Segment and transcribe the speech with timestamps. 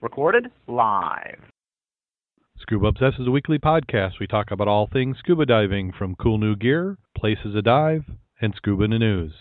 [0.00, 1.38] Recorded live.
[2.58, 4.18] Scuba Obsessed is a weekly podcast.
[4.18, 8.02] We talk about all things scuba diving, from cool new gear, places to dive,
[8.40, 9.32] and scuba news.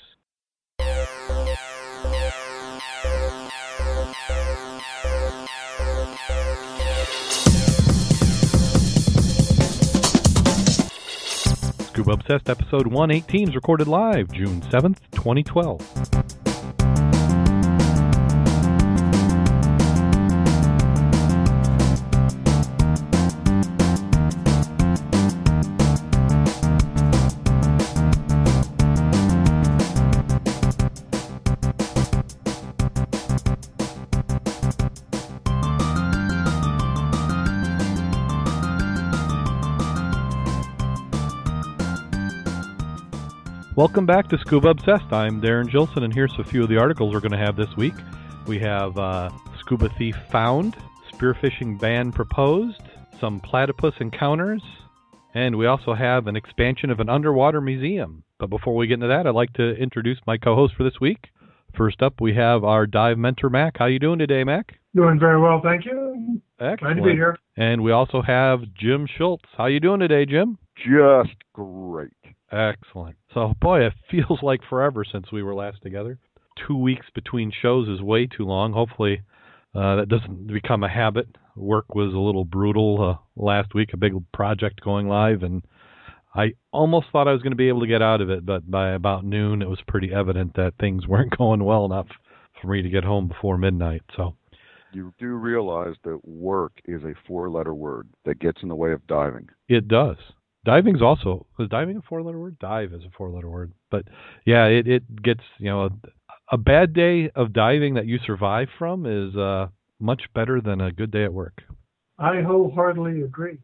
[11.87, 16.42] Scuba Obsessed episode 118 is recorded live June 7th, 2012.
[44.03, 45.13] Welcome back to Scuba Obsessed.
[45.13, 47.73] I'm Darren Gilson, and here's a few of the articles we're going to have this
[47.77, 47.93] week.
[48.47, 49.29] We have uh,
[49.61, 50.75] Scuba Thief Found,
[51.13, 52.81] Spearfishing Ban Proposed,
[53.21, 54.61] some platypus encounters,
[55.33, 58.25] and we also have an expansion of an underwater museum.
[58.39, 61.29] But before we get into that, I'd like to introduce my co-host for this week.
[61.73, 63.77] First up, we have our dive mentor, Mac.
[63.77, 64.81] How you doing today, Mac?
[64.93, 66.41] Doing very well, thank you.
[66.59, 66.79] Excellent.
[66.79, 67.37] Glad to be here.
[67.55, 69.45] And we also have Jim Schultz.
[69.57, 70.57] How you doing today, Jim?
[70.77, 72.11] Just great.
[72.51, 73.15] Excellent.
[73.33, 76.19] So, boy, it feels like forever since we were last together.
[76.67, 78.73] Two weeks between shows is way too long.
[78.73, 79.21] Hopefully,
[79.75, 81.27] uh, that doesn't become a habit.
[81.55, 85.63] Work was a little brutal uh, last week, a big project going live, and
[86.35, 88.69] I almost thought I was going to be able to get out of it, but
[88.69, 92.07] by about noon, it was pretty evident that things weren't going well enough
[92.61, 94.01] for me to get home before midnight.
[94.15, 94.35] So,
[94.91, 98.91] You do realize that work is a four letter word that gets in the way
[98.91, 99.49] of diving.
[99.67, 100.17] It does.
[100.65, 102.57] Diving's also is diving a four letter word?
[102.59, 103.73] Dive is a four letter word.
[103.91, 104.05] But
[104.45, 105.89] yeah, it, it gets you know a,
[106.53, 109.67] a bad day of diving that you survive from is uh
[109.99, 111.63] much better than a good day at work.
[112.19, 113.57] I wholeheartedly agree.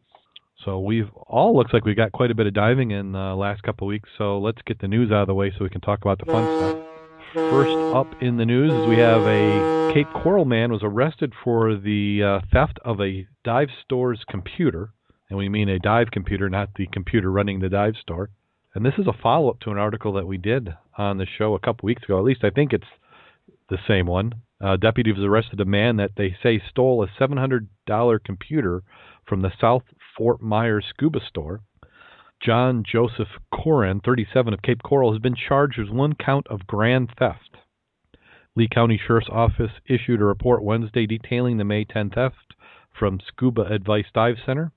[0.64, 3.62] So we've all looks like we got quite a bit of diving in the last
[3.62, 4.08] couple of weeks.
[4.18, 6.26] So let's get the news out of the way so we can talk about the
[6.26, 6.86] fun stuff.
[7.32, 11.76] First up in the news is we have a Cape Coral man was arrested for
[11.76, 14.92] the uh, theft of a dive store's computer,
[15.30, 18.28] and we mean a dive computer, not the computer running the dive store.
[18.74, 21.54] And this is a follow up to an article that we did on the show
[21.54, 22.18] a couple weeks ago.
[22.18, 22.84] At least I think it's
[23.68, 24.34] the same one.
[24.60, 28.82] Uh, deputies arrested a man that they say stole a $700 computer
[29.26, 29.84] from the South
[30.16, 31.60] Fort Myers scuba store.
[32.42, 37.10] John Joseph Corin, 37 of Cape Coral, has been charged with one count of grand
[37.18, 37.56] theft.
[38.56, 42.54] Lee County Sheriff's Office issued a report Wednesday detailing the May 10 theft
[42.98, 44.72] from Scuba Advice Dive Center.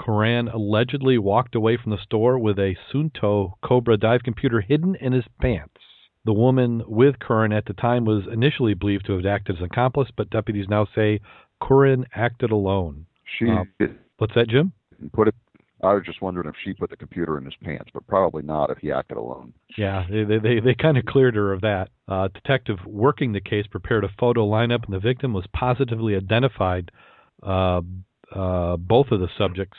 [0.00, 5.12] Coran allegedly walked away from the store with a Suunto Cobra dive computer hidden in
[5.12, 5.80] his pants.
[6.24, 9.66] The woman with Curran at the time was initially believed to have acted as an
[9.66, 11.20] accomplice, but deputies now say
[11.62, 13.06] Curran acted alone.
[13.38, 13.68] She Um,
[14.18, 14.72] What's that, Jim?
[15.12, 15.34] put it.
[15.82, 18.70] I was just wondering if she put the computer in his pants, but probably not
[18.70, 19.52] if he acted alone.
[19.76, 21.90] Yeah, they they they, they kind of cleared her of that.
[22.08, 26.90] Uh, detective working the case prepared a photo lineup, and the victim was positively identified.
[27.42, 27.82] Uh,
[28.32, 29.78] uh, both of the subjects.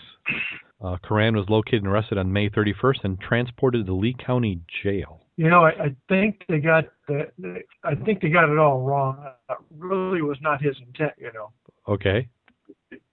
[0.83, 5.21] Uh, Coran was located and arrested on May 31st and transported to Lee County Jail.
[5.37, 8.81] You know, I, I think they got the, the, I think they got it all
[8.81, 9.25] wrong.
[9.49, 11.51] It really was not his intent, you know.
[11.87, 12.27] Okay.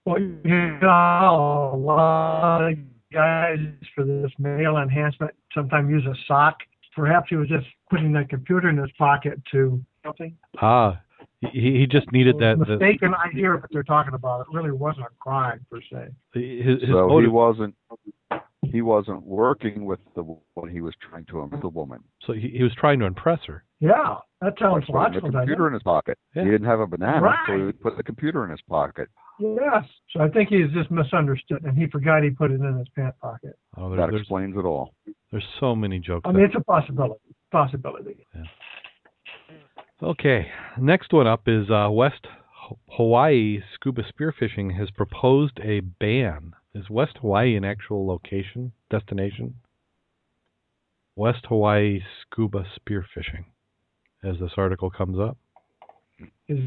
[0.05, 2.77] Well, you know, a lot of
[3.13, 3.57] guys
[3.95, 6.57] for this male enhancement sometimes use a sock.
[6.95, 10.35] Perhaps he was just putting that computer in his pocket to something.
[10.61, 11.01] Ah,
[11.51, 12.57] he he just needed that.
[12.59, 14.41] the- mistaken idea of what they're talking about.
[14.41, 16.07] It really wasn't a crime per se.
[16.33, 17.75] his, his so he wasn't.
[18.65, 21.99] He wasn't working with the when he was trying to impress the woman.
[22.25, 23.65] so he, he was trying to impress her.
[23.81, 25.29] Yeah, that sounds Putting the logical.
[25.29, 25.41] doesn't it?
[25.41, 26.17] computer in his pocket.
[26.33, 26.45] Yeah.
[26.45, 29.09] He didn't have a banana, so he put the computer in his pocket.
[29.39, 29.83] Yes.
[30.11, 33.13] So I think he's just misunderstood, and he forgot he put it in his pant
[33.19, 33.57] pocket.
[33.77, 34.93] Oh, there, That explains it all.
[35.31, 36.21] there's so many jokes.
[36.25, 37.19] I mean, it's a possibility.
[37.51, 38.25] Possibility.
[40.03, 40.47] Okay,
[40.77, 42.27] next one up is uh, West
[42.89, 46.51] Hawaii Scuba Spearfishing has proposed a ban.
[46.75, 49.55] Is West Hawaii an actual location, destination?
[51.15, 53.45] West Hawaii Scuba Spearfishing,
[54.25, 55.37] as this article comes up.
[56.49, 56.59] Is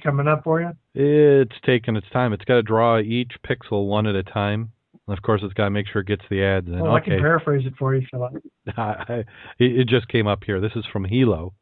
[0.00, 0.70] coming up for you?
[0.94, 2.32] It's taking its time.
[2.32, 4.70] It's got to draw each pixel one at a time.
[5.08, 6.78] And of course, it's got to make sure it gets the ads in.
[6.78, 8.36] Well, I can paraphrase it for you if you like.
[9.58, 10.60] it, it just came up here.
[10.60, 11.52] This is from Hilo.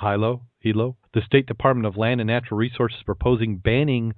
[0.00, 0.42] Hilo?
[0.58, 0.96] Hilo?
[1.14, 4.14] The State Department of Land and Natural Resources proposing banning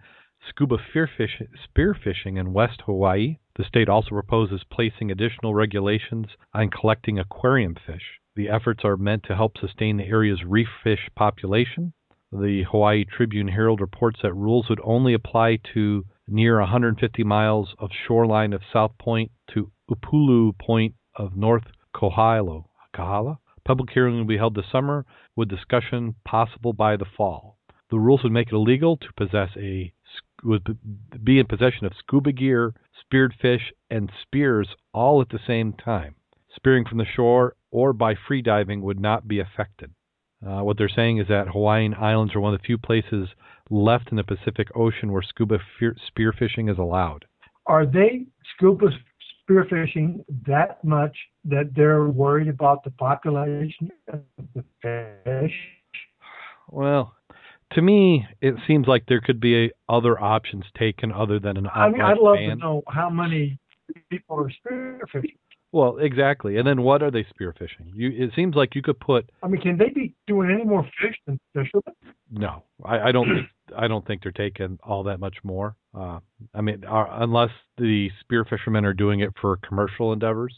[0.49, 3.39] scuba spearfish, spearfishing in West Hawaii.
[3.57, 8.21] The state also proposes placing additional regulations on collecting aquarium fish.
[8.37, 11.93] The efforts are meant to help sustain the area's reef fish population.
[12.33, 17.91] The Hawaii Tribune Herald reports that rules would only apply to near 150 miles of
[18.07, 22.63] shoreline of South Point to Upolu Point of North Kohala.
[22.95, 23.39] Kahala?
[23.65, 25.07] Public hearing will be held this summer
[25.37, 27.59] with discussion possible by the fall.
[27.91, 29.93] The rules would make it illegal to possess a
[30.43, 30.79] would
[31.23, 36.15] be in possession of scuba gear, speared fish, and spears all at the same time.
[36.55, 39.91] Spearing from the shore or by free diving would not be affected.
[40.47, 43.29] Uh, what they're saying is that Hawaiian Islands are one of the few places
[43.71, 47.25] left in the Pacific Ocean where scuba spearfishing is allowed.
[47.67, 48.91] Are they scuba
[49.49, 54.21] spearfishing that much that they're worried about the population of
[54.55, 55.55] the fish?
[56.71, 57.15] Well,
[57.73, 61.89] to me, it seems like there could be other options taken other than an I
[61.89, 62.51] mean, I'd love ban.
[62.51, 63.59] to know how many
[64.11, 65.37] people are spearfishing.
[65.75, 66.57] Well, exactly.
[66.57, 67.91] And then what are they spearfishing?
[67.95, 69.29] You, it seems like you could put.
[69.43, 71.97] I mean, can they be doing any more fish than fishermen?
[72.31, 73.27] No, I, I don't.
[73.27, 75.75] think, I don't think they're taking all that much more.
[75.93, 76.21] Uh,
[76.55, 80.55] I mean, are, unless the spear fishermen are doing it for commercial endeavors.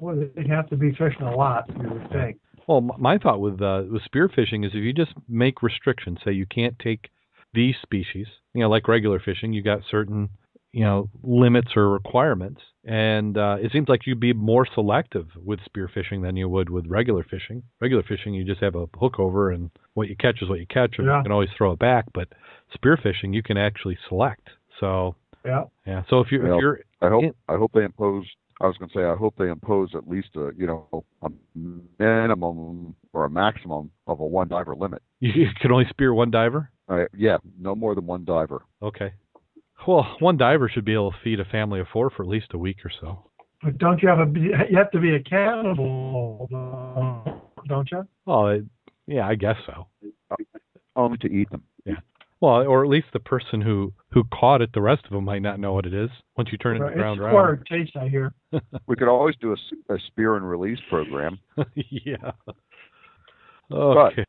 [0.00, 2.38] Well, they have to be fishing a lot, you would think.
[2.68, 6.46] Well, my thought with uh, with spearfishing is if you just make restrictions, say you
[6.46, 7.10] can't take
[7.52, 10.28] these species, you know, like regular fishing, you got certain
[10.76, 15.58] you know limits or requirements, and uh, it seems like you'd be more selective with
[15.68, 17.62] spearfishing than you would with regular fishing.
[17.80, 20.66] Regular fishing, you just have a hook over, and what you catch is what you
[20.66, 21.16] catch, and Yeah.
[21.16, 22.04] you can always throw it back.
[22.12, 22.28] But
[22.76, 24.50] spearfishing, you can actually select.
[24.78, 25.14] So
[25.46, 25.64] Yeah.
[25.86, 27.30] yeah, so if you Well, if you're I hope Yeah.
[27.48, 28.26] I hope they impose.
[28.60, 31.30] I was going to say I hope they impose at least a you know a
[31.98, 35.00] minimum or a maximum of a one diver limit.
[35.20, 36.70] you can only spear one diver.
[36.88, 38.62] Uh, yeah, no more than one diver.
[38.82, 39.12] Okay.
[39.86, 42.54] Well, one diver should be able to feed a family of four for at least
[42.54, 43.30] a week or so.
[43.62, 46.46] But don't you have a you have to be a cannibal,
[47.68, 48.06] don't you?
[48.26, 48.64] Oh, it-
[49.08, 49.86] yeah, I guess so.
[50.96, 51.62] Only to eat them.
[51.84, 52.00] Yeah.
[52.40, 55.42] Well, or at least the person who who caught it, the rest of them might
[55.42, 56.10] not know what it is.
[56.36, 57.36] Once you turn it Right, the ground it's round.
[57.36, 58.32] acquired taste, I hear.
[58.88, 59.52] We could always do
[59.88, 61.38] a spear and release program.
[61.74, 62.32] yeah.
[63.70, 64.24] Okay.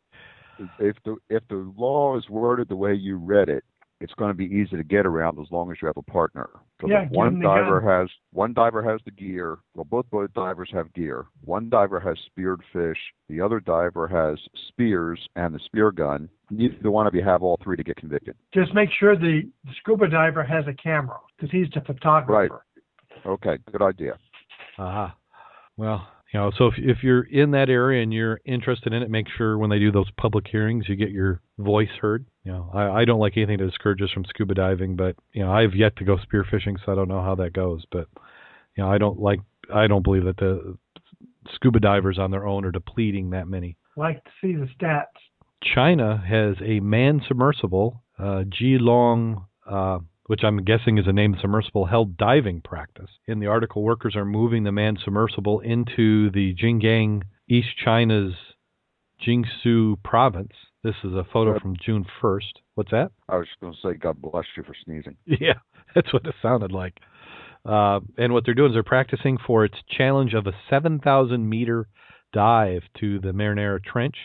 [0.80, 3.64] If the if the law is worded the way you read it,
[4.00, 6.50] it's going to be easy to get around as long as you have a partner.
[6.82, 7.90] So Yeah, one diver gun.
[8.02, 9.58] has one diver has the gear.
[9.74, 11.26] Well, both both divers have gear.
[11.44, 12.98] One diver has speared fish.
[13.30, 16.30] The other diver has spears and the spear gun.
[16.52, 18.36] Neither one of you have all three to get convicted.
[18.54, 22.62] Just make sure the, the scuba diver has a camera because he's the photographer.
[23.26, 23.26] Right.
[23.26, 24.18] Okay, good idea.
[24.78, 25.16] Ah.
[25.76, 29.10] Well, you know, so if if you're in that area and you're interested in it,
[29.10, 32.26] make sure when they do those public hearings, you get your voice heard.
[32.48, 35.44] You know, I, I don't like anything to discourage us from scuba diving, but you
[35.44, 37.84] know, I've yet to go spearfishing, so I don't know how that goes.
[37.92, 38.08] But
[38.78, 39.42] you know, I don't like,
[39.74, 40.78] I don't believe that the
[41.54, 43.76] scuba divers on their own are depleting that many.
[43.98, 45.08] Like to see the stats.
[45.62, 51.88] China has a man submersible, uh, Jiaolong, uh, which I'm guessing is a named submersible,
[51.88, 53.10] held diving practice.
[53.28, 58.36] In the article, workers are moving the man submersible into the Jinggang, East China's
[59.22, 60.54] Jiangsu province.
[60.88, 62.62] This is a photo from June 1st.
[62.75, 63.12] What's that?
[63.28, 65.18] I was just going to say, God bless you for sneezing.
[65.25, 65.56] Yeah,
[65.94, 66.94] that's what it sounded like.
[67.66, 71.89] Uh, and what they're doing is they're practicing for its challenge of a 7,000 meter
[72.31, 74.16] dive to the Marinara Trench,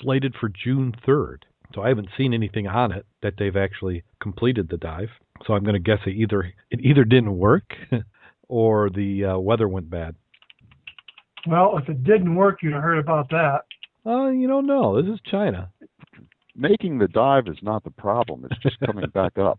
[0.00, 1.40] slated for June 3rd.
[1.74, 5.10] So I haven't seen anything on it that they've actually completed the dive.
[5.46, 7.74] So I'm going to guess it either it either didn't work
[8.48, 10.14] or the uh, weather went bad.
[11.46, 13.64] Well, if it didn't work, you'd have heard about that.
[14.04, 15.00] Oh, you don't know.
[15.00, 15.71] This is China.
[16.54, 18.46] Making the dive is not the problem.
[18.50, 19.58] It's just coming back up.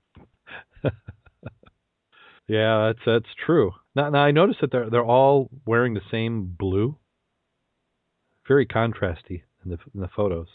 [2.48, 3.72] Yeah, that's that's true.
[3.96, 6.98] Now, now I noticed that they're they're all wearing the same blue.
[8.48, 10.48] Very contrasty in the in the photos,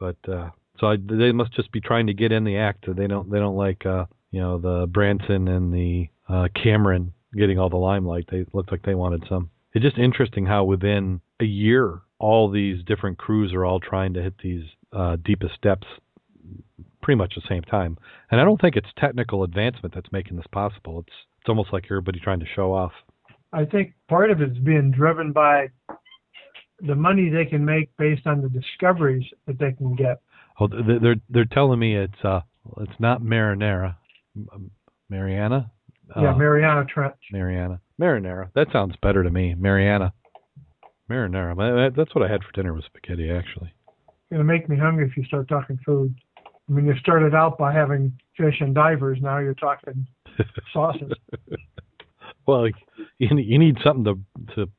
[0.00, 0.50] but uh,
[0.80, 2.86] so I, they must just be trying to get in the act.
[2.88, 7.58] They don't they don't like uh, you know the Branson and the uh, Cameron getting
[7.58, 8.28] all the limelight.
[8.30, 9.50] They looked like they wanted some.
[9.74, 14.22] It's just interesting how within a year all these different crews are all trying to
[14.22, 15.86] hit these uh, deepest depths
[17.02, 17.98] pretty much the same time.
[18.30, 21.00] And I don't think it's technical advancement that's making this possible.
[21.00, 22.92] It's it's almost like everybody trying to show off.
[23.52, 25.68] I think part of it's being driven by
[26.80, 30.20] the money they can make based on the discoveries that they can get.
[30.60, 32.40] Oh, they're they're telling me it's uh
[32.80, 33.96] it's not Marinara,
[34.36, 34.70] M-
[35.10, 35.70] Mariana.
[36.16, 37.16] yeah, Uh, Mariana Trench.
[37.32, 38.50] Mariana, Marinara.
[38.54, 39.54] That sounds better to me.
[39.54, 40.12] Mariana,
[41.10, 41.94] Marinara.
[41.96, 43.72] That's what I had for dinner was spaghetti actually.
[44.32, 46.14] It's gonna make me hungry if you start talking food.
[46.38, 49.18] I mean, you started out by having fish and divers.
[49.20, 50.06] Now you're talking
[50.72, 51.12] sauces.
[52.46, 52.72] well, you,
[53.36, 54.18] you need something to
[54.54, 54.70] to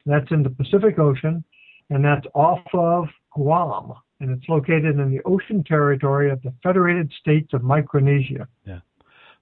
[0.07, 1.45] That's in the Pacific Ocean,
[1.91, 7.13] and that's off of Guam and it's located in the ocean territory of the Federated
[7.21, 8.49] States of Micronesia.
[8.67, 8.81] Yeah,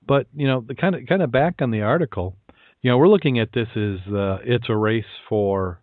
[0.06, 2.36] but you know, the kind of kind of back on the article,
[2.82, 5.80] you know, we're looking at this as uh, it's a race for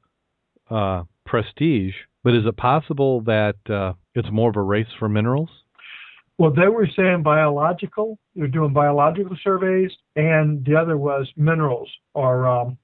[0.69, 5.49] uh, prestige, but is it possible that uh, it's more of a race for minerals?
[6.37, 8.17] Well, they were saying biological.
[8.35, 12.77] They're doing biological surveys, and the other was minerals or um,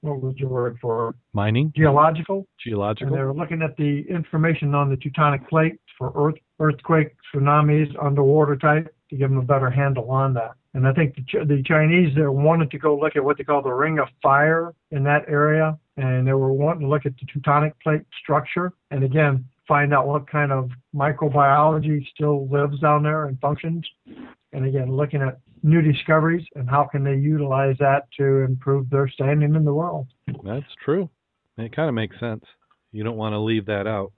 [0.00, 1.72] what was your word for mining?
[1.76, 2.46] Geological.
[2.62, 3.08] Geological.
[3.08, 7.92] And they were looking at the information on the tectonic Plate for earth, earthquake, tsunamis,
[8.02, 10.52] underwater type to give them a better handle on that.
[10.74, 13.62] And I think the, the Chinese there wanted to go look at what they call
[13.62, 17.26] the Ring of Fire in that area, and they were wanting to look at the
[17.26, 23.26] tectonic plate structure, and again find out what kind of microbiology still lives down there
[23.26, 23.86] and functions.
[24.52, 29.08] And again, looking at new discoveries and how can they utilize that to improve their
[29.08, 30.06] standing in the world.
[30.44, 31.10] That's true.
[31.58, 32.44] It kind of makes sense.
[32.92, 34.12] You don't want to leave that out.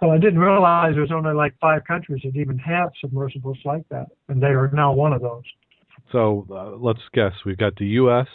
[0.00, 4.06] Well, I didn't realize there's only like five countries that even have submersibles like that,
[4.28, 5.42] and they are now one of those.
[6.12, 7.32] So uh, let's guess.
[7.44, 8.28] We've got the U.S.,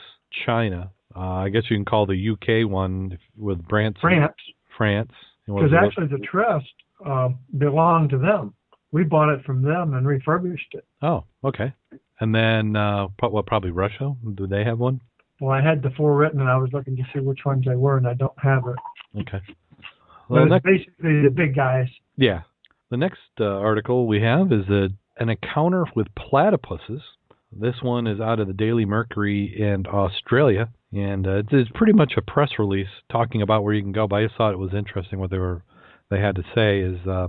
[0.46, 0.92] China.
[1.16, 2.66] Uh, I guess you can call the U.K.
[2.66, 4.02] one with Branson.
[4.02, 4.36] France.
[4.78, 5.12] France.
[5.46, 6.66] Because actually, the trust
[7.06, 8.54] uh, belonged to them.
[8.92, 10.86] We bought it from them and refurbished it.
[11.02, 11.74] Oh, okay.
[12.20, 14.14] And then, uh, well, probably Russia.
[14.36, 15.02] Do they have one?
[15.42, 17.76] Well, I had the four written, and I was looking to see which ones they
[17.76, 19.20] were, and I don't have it.
[19.22, 19.42] Okay.
[20.30, 21.88] Well, next, basically the big guys.
[22.16, 22.44] Yeah.
[22.92, 27.02] The next uh, article we have is a, an encounter with platypuses.
[27.52, 32.14] This one is out of the Daily Mercury in Australia, and uh, it's pretty much
[32.18, 34.08] a press release talking about where you can go.
[34.08, 35.64] But I just thought it was interesting what they were
[36.10, 36.80] they had to say.
[36.80, 37.28] Is uh,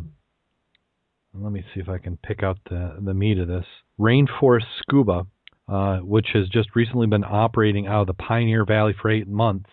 [1.35, 3.67] let me see if I can pick out the the meat of this.
[3.99, 5.27] Rainforest Scuba,
[5.69, 9.71] uh, which has just recently been operating out of the Pioneer Valley for eight months.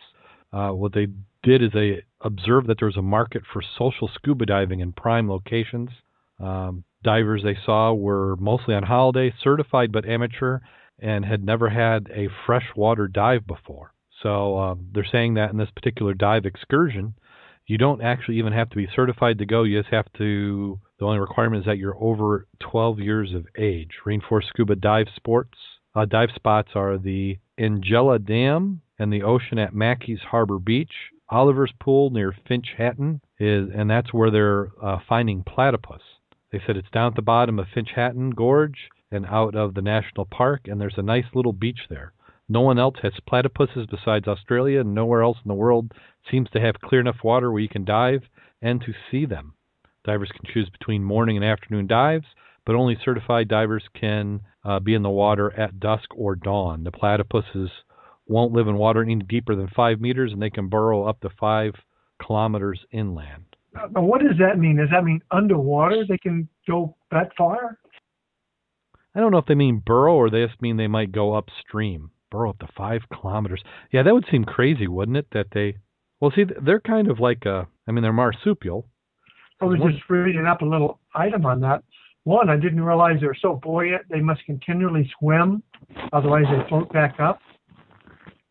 [0.53, 1.07] Uh, what they
[1.43, 5.29] did is they observed that there was a market for social scuba diving in prime
[5.29, 5.89] locations.
[6.39, 10.59] Um, divers they saw were mostly on holiday, certified but amateur,
[11.01, 13.93] and had never had a freshwater dive before.
[14.21, 17.15] So um, they're saying that in this particular dive excursion,
[17.65, 19.63] you don't actually even have to be certified to go.
[19.63, 23.91] You just have to the only requirement is that you're over 12 years of age.
[24.05, 25.57] Rainforest Scuba Dive Sports
[25.95, 30.93] uh, dive spots are the Eungella Dam and the ocean at Mackay's Harbor Beach.
[31.29, 36.01] Oliver's Pool near Finch Hatton is, and that's where they're uh, finding platypus.
[36.51, 39.81] They said it's down at the bottom of Finch Hatton Gorge and out of the
[39.81, 42.13] national park, and there's a nice little beach there.
[42.47, 45.93] No one else has platypuses besides Australia, and nowhere else in the world
[46.29, 48.23] seems to have clear enough water where you can dive
[48.61, 49.53] and to see them.
[50.03, 52.25] Divers can choose between morning and afternoon dives,
[52.65, 56.83] but only certified divers can uh, be in the water at dusk or dawn.
[56.83, 57.69] The platypuses
[58.27, 61.29] won't live in water any deeper than five meters, and they can burrow up to
[61.39, 61.73] five
[62.25, 63.45] kilometers inland.
[63.73, 64.77] Now, what does that mean?
[64.77, 67.79] Does that mean underwater they can go that far?
[69.15, 72.11] I don't know if they mean burrow or they just mean they might go upstream,
[72.29, 73.61] burrow up to five kilometers.
[73.91, 75.27] Yeah, that would seem crazy, wouldn't it?
[75.33, 75.77] That they,
[76.19, 78.87] well, see, they're kind of like a, I mean, they're marsupial,
[79.61, 81.83] I was just reading up a little item on that.
[82.23, 85.61] One, I didn't realize they're so buoyant they must continually swim,
[86.11, 87.39] otherwise they float back up.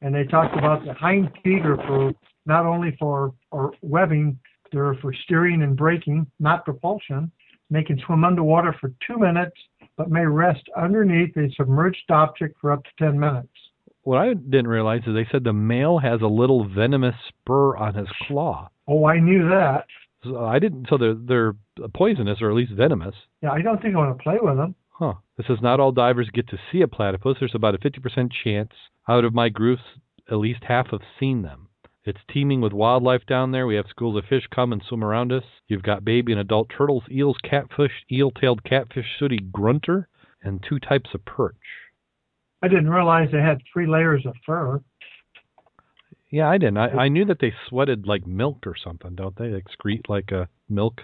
[0.02, 2.12] And they talked about the hind feet are for
[2.47, 4.38] not only for or webbing,
[4.73, 7.31] they're for steering and braking, not propulsion.
[7.71, 9.57] They can swim underwater for two minutes,
[10.00, 13.52] but may rest underneath a submerged object for up to ten minutes.
[14.00, 17.95] What I didn't realize is they said the male has a little venomous spur on
[17.97, 18.71] his claw.
[18.88, 19.85] Oh, I knew that.
[20.25, 20.87] So I didn't.
[20.88, 21.54] So they're they're
[21.92, 23.14] poisonous or at least venomous.
[23.42, 24.75] Yeah, I don't think I want to play with them.
[24.88, 25.14] Huh.
[25.37, 27.37] This is not all divers get to see a platypus.
[27.38, 28.73] There's about a 50% chance
[29.07, 29.83] out of my groups,
[30.30, 31.69] at least half have seen them.
[32.04, 33.66] It's teeming with wildlife down there.
[33.66, 35.45] We have schools of fish come and swim around us.
[35.69, 40.09] You've got baby and adult turtles, eels, catfish, eel-tailed catfish, sooty grunter,
[40.42, 41.54] and two types of perch.
[42.62, 44.80] I didn't realize they had three layers of fur.
[46.30, 46.78] Yeah, I didn't.
[46.78, 49.52] I, I knew that they sweated like milk or something, don't they?
[49.52, 51.00] Excrete like a milk.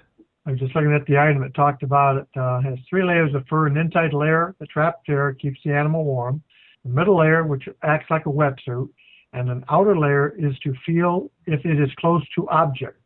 [0.47, 1.43] I was just looking at the item.
[1.43, 3.67] It talked about it uh, has three layers of fur.
[3.67, 6.43] An inside layer, the trapped air, keeps the animal warm.
[6.85, 8.89] The middle layer, which acts like a wetsuit,
[9.37, 13.01] and an outer layer is to feel if it is close to objects.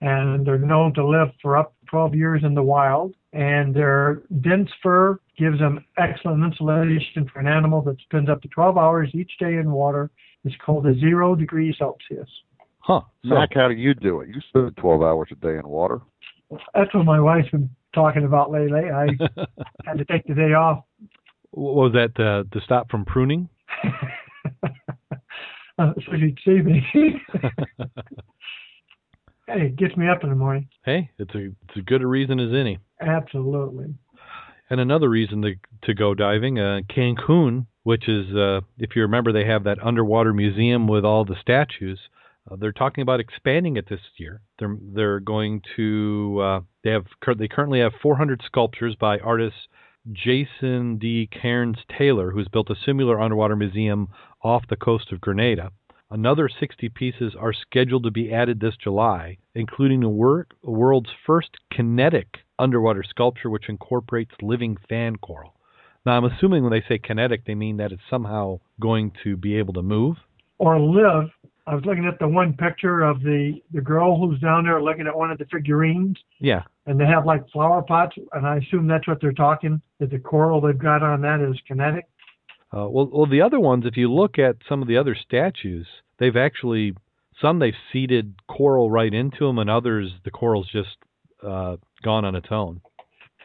[0.00, 3.14] And they're known to live for up to 12 years in the wild.
[3.32, 8.48] and their dense fur gives them excellent insulation for an animal that spends up to
[8.48, 10.10] 12 hours each day in water.
[10.44, 12.28] It's cold as zero degrees Celsius.
[12.80, 13.02] Huh.
[13.28, 14.28] So, how do you do it?
[14.28, 16.00] You spend 12 hours a day in water.
[16.74, 18.90] That's what my wife's been talking about lately.
[18.90, 19.06] I
[19.84, 20.84] had to take the day off.
[21.52, 23.48] what was that uh, to stop from pruning?
[25.78, 26.82] uh, so you'd see me.
[29.46, 30.68] hey, it gets me up in the morning.
[30.84, 32.78] hey, it's a it's as good a reason as any.
[33.00, 33.94] Absolutely.
[34.70, 39.32] And another reason to to go diving, uh, Cancun, which is uh, if you remember,
[39.32, 42.00] they have that underwater museum with all the statues.
[42.50, 44.40] Uh, they're talking about expanding it this year.
[44.58, 47.04] They're they're going to uh, they have
[47.38, 49.56] they currently have 400 sculptures by artist
[50.10, 54.08] Jason deCaires Taylor, who's built a similar underwater museum
[54.42, 55.70] off the coast of Grenada.
[56.10, 61.50] Another 60 pieces are scheduled to be added this July, including the wor- world's first
[61.72, 65.54] kinetic underwater sculpture, which incorporates living fan coral.
[66.04, 69.56] Now, I'm assuming when they say kinetic, they mean that it's somehow going to be
[69.56, 70.16] able to move.
[70.58, 71.30] Or live.
[71.66, 75.06] I was looking at the one picture of the the girl who's down there looking
[75.06, 78.88] at one of the figurines, Yeah, and they have like flower pots, and I assume
[78.88, 79.80] that's what they're talking.
[80.00, 82.06] That the coral they've got on that is kinetic.
[82.74, 85.86] Uh, well, well, the other ones, if you look at some of the other statues,
[86.18, 86.94] they've actually
[87.40, 90.96] some they've seeded coral right into them, and others the coral's just
[91.46, 92.80] uh, gone on its own.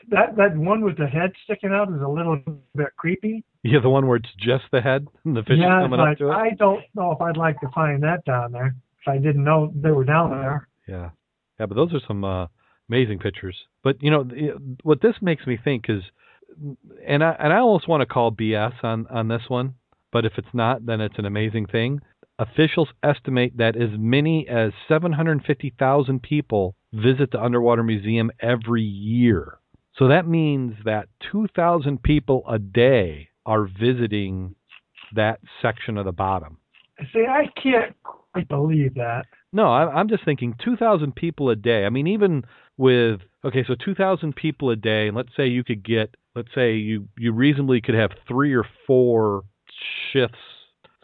[0.09, 2.39] That that one with the head sticking out is a little
[2.75, 3.43] bit creepy.
[3.63, 6.17] Yeah, the one where it's just the head and the fish yeah, is coming up
[6.19, 6.31] to it.
[6.31, 8.75] I don't know if I'd like to find that down there.
[9.01, 10.69] If I didn't know they were down there.
[10.87, 11.09] Yeah,
[11.59, 12.47] yeah, but those are some uh,
[12.87, 13.57] amazing pictures.
[13.83, 16.03] But you know, the- what this makes me think is,
[17.05, 19.75] and I and I almost want to call BS on on this one,
[20.11, 22.01] but if it's not, then it's an amazing thing.
[22.39, 29.57] Officials estimate that as many as 750,000 people visit the underwater museum every year.
[29.97, 34.53] So that means that 2,000 people a day are visiting
[35.15, 36.59] that section of the bottom.
[37.11, 39.25] See, I can't quite believe that.
[39.51, 41.85] No, I, I'm just thinking 2,000 people a day.
[41.85, 42.43] I mean, even
[42.77, 46.75] with okay, so 2,000 people a day, and let's say you could get, let's say
[46.75, 49.43] you you reasonably could have three or four
[50.11, 50.39] shifts.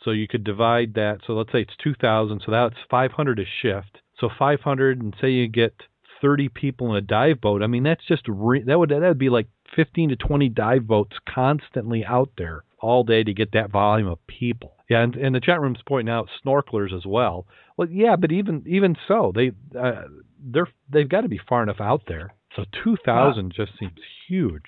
[0.03, 1.19] So you could divide that.
[1.25, 2.41] So let's say it's 2,000.
[2.45, 3.99] So that's 500 a shift.
[4.19, 5.73] So 500, and say you get
[6.21, 7.63] 30 people in a dive boat.
[7.63, 10.87] I mean, that's just re- that would that would be like 15 to 20 dive
[10.87, 14.75] boats constantly out there all day to get that volume of people.
[14.89, 17.47] Yeah, and, and the chat room's pointing out snorkelers as well.
[17.77, 20.03] Well, yeah, but even even so, they uh,
[20.43, 22.33] they're they've got to be far enough out there.
[22.55, 24.65] So 2,000 just seems huge,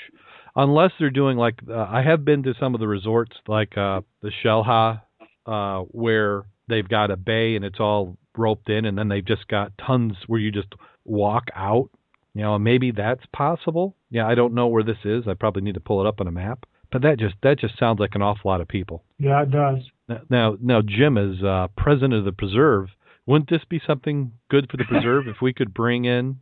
[0.55, 4.01] unless they're doing like uh, I have been to some of the resorts like uh,
[4.23, 5.03] the Xel-Ha,
[5.45, 9.47] uh, where they've got a bay and it's all roped in, and then they've just
[9.47, 10.73] got tons where you just
[11.03, 11.89] walk out.
[12.33, 13.95] You know, maybe that's possible.
[14.09, 15.25] Yeah, I don't know where this is.
[15.27, 16.65] I probably need to pull it up on a map.
[16.95, 19.03] But that just that just sounds like an awful lot of people.
[19.19, 19.79] Yeah, it does.
[20.07, 22.87] Now, now, now Jim, as uh, president of the preserve,
[23.25, 26.37] wouldn't this be something good for the preserve if we could bring in,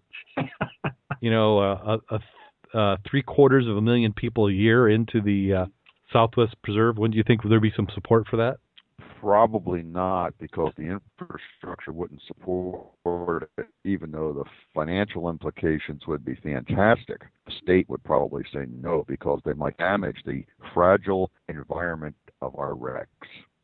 [1.22, 5.22] you know, uh, a, a, a three quarters of a million people a year into
[5.22, 5.66] the uh,
[6.12, 7.00] Southwest Preserve?
[7.00, 8.58] Wouldn't you think there'd be some support for that?
[9.24, 14.44] Probably not, because the infrastructure wouldn't support it, even though the
[14.76, 17.22] financial implications would be fantastic.
[17.46, 22.76] The state would probably say no, because they might damage the fragile environment of our
[22.76, 23.08] wrecks.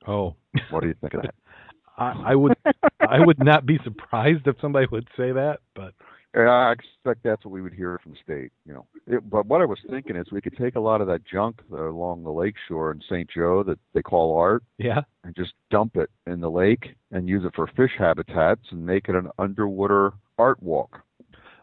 [0.08, 0.38] Oh,
[0.70, 1.36] What do you think of that?
[1.98, 2.54] I, I would,
[3.02, 5.60] I would not be surprised if somebody would say that.
[5.76, 5.94] But
[6.36, 8.86] Yeah, I expect that's what we would hear from the state, you know.
[9.08, 11.60] It, but what I was thinking is we could take a lot of that junk
[11.72, 13.28] along the lakeshore in St.
[13.30, 17.44] Joe that they call art yeah, and just dump it in the lake and use
[17.46, 21.00] it for fish habitats and make it an underwater art walk.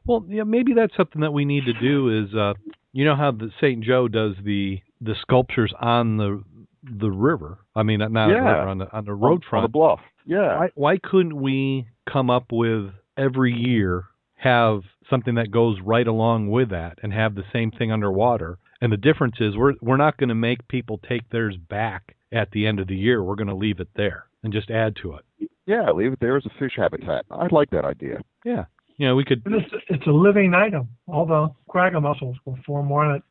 [0.04, 2.24] Well, yeah, maybe that's something that we need to do.
[2.24, 2.54] Is uh,
[2.92, 3.84] you know how the St.
[3.84, 6.42] Joe does the the sculptures on the
[6.82, 7.58] the river?
[7.76, 8.34] I mean, not Yeah.
[8.34, 9.62] river, on the on the road on, front.
[9.64, 10.00] on the bluff.
[10.26, 10.58] Yeah.
[10.58, 14.04] why why couldn't we come up with every year
[14.36, 18.58] have something that goes right along with that and have the same thing underwater?
[18.80, 22.50] And the difference is we're we're not going to make people take theirs back at
[22.50, 23.22] the end of the year.
[23.22, 25.50] We're going to leave it there and just add to it.
[25.66, 27.24] yeah, leave it there as a fish habitat.
[27.30, 28.20] I like that idea.
[28.44, 28.66] Yeah,
[28.98, 29.42] you know, we could.
[29.46, 30.88] It's, it's a living item.
[31.08, 33.22] All the quagga mussels will form on it.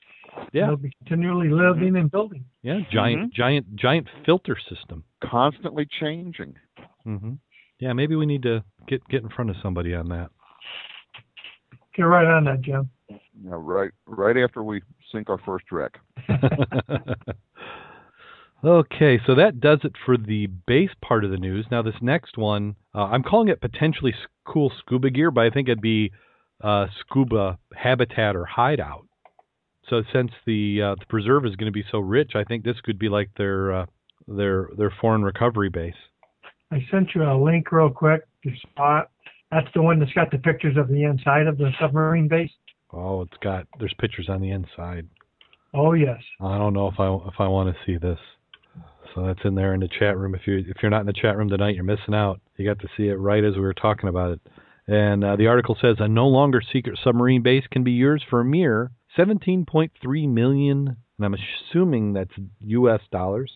[0.52, 2.44] Yeah, They'll be continually living and building.
[2.64, 5.04] yeah, giant giant giant filter system.
[5.24, 6.56] Constantly changing.
[7.08, 7.34] Mm-hmm.
[7.80, 10.32] Yeah, maybe we need to get get in front of somebody on that.
[11.96, 12.90] Get right on that, Jim.
[13.10, 14.82] You know, right right after we
[15.12, 15.94] sink our first wreck.
[18.66, 21.68] okay, so that does it for the base part of the news.
[21.70, 25.50] Now, this next one, uh, I'm calling it potentially s- cool scuba gear, but I
[25.50, 26.12] think it'd be
[26.62, 29.06] uh, scuba habitat or hideout.
[29.90, 32.82] So since the uh, the preserve is going to be so rich, I think this
[32.84, 33.86] could be like their uh,
[34.28, 35.94] their their foreign recovery base.
[36.72, 38.22] I sent you a link real quick.
[38.44, 39.08] You saw it.
[39.52, 42.52] That's the one that's got the pictures of the inside of the submarine base.
[42.92, 45.08] Oh, it's got there's pictures on the inside.
[45.74, 46.22] Oh yes.
[46.42, 48.20] I don't know if I if I want to see this.
[49.14, 50.36] So that's in there in the chat room.
[50.36, 52.42] If you if you're not in the chat room tonight, you're missing out.
[52.58, 54.42] You got to see it right as we were talking about it.
[54.88, 58.42] And uh, the article says a no longer secret submarine base can be yours for
[58.42, 63.02] a mere 17.3 million, and I'm assuming that's U.S.
[63.12, 63.52] dollars.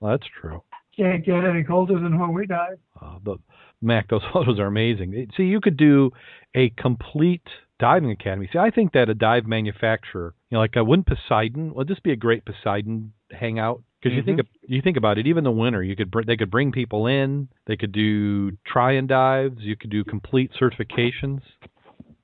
[0.00, 0.62] Well, that's true.
[0.96, 2.78] Can't get any colder than when we dive.
[3.00, 3.36] Uh, the
[3.82, 5.28] Mac, those photos are amazing.
[5.36, 6.10] See, you could do
[6.54, 7.46] a complete
[7.78, 8.48] diving academy.
[8.52, 11.74] See, I think that a dive manufacturer, you know, like uh, wouldn't Poseidon?
[11.74, 13.82] Would this be a great Poseidon hangout?
[14.02, 16.36] Because you think of, you think about it, even the winter, you could br- they
[16.36, 17.48] could bring people in.
[17.66, 19.56] They could do try and dives.
[19.60, 21.40] You could do complete certifications.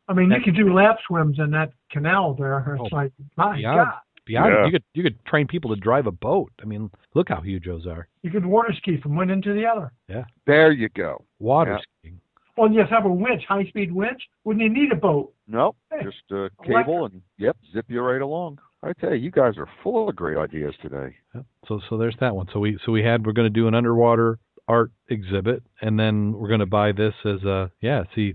[0.08, 2.58] I mean, you could do lap swims in that canal there.
[2.74, 3.76] It's Oh, like, my beyond.
[3.78, 3.94] God.
[4.26, 4.66] Beyond, Yeah.
[4.66, 6.52] you could you could train people to drive a boat.
[6.62, 8.06] I mean, look how huge those are.
[8.22, 9.92] You could water ski from one end to the other.
[10.08, 10.24] Yeah.
[10.46, 11.24] There you go.
[11.40, 11.78] Water Yeah.
[12.00, 12.20] skiing.
[12.56, 14.22] Well, and you have a winch, high speed winch.
[14.44, 15.32] Wouldn't you need a boat?
[15.46, 18.58] Nope, Hey, just a cable and yep, zip you right along.
[18.82, 21.14] I tell you, you guys are full of great ideas today.
[21.34, 21.44] Yep.
[21.68, 22.48] So so there's that one.
[22.52, 24.38] So we so we had we're going to do an underwater
[24.68, 28.02] art exhibit, and then we're going to buy this as a yeah.
[28.14, 28.34] See,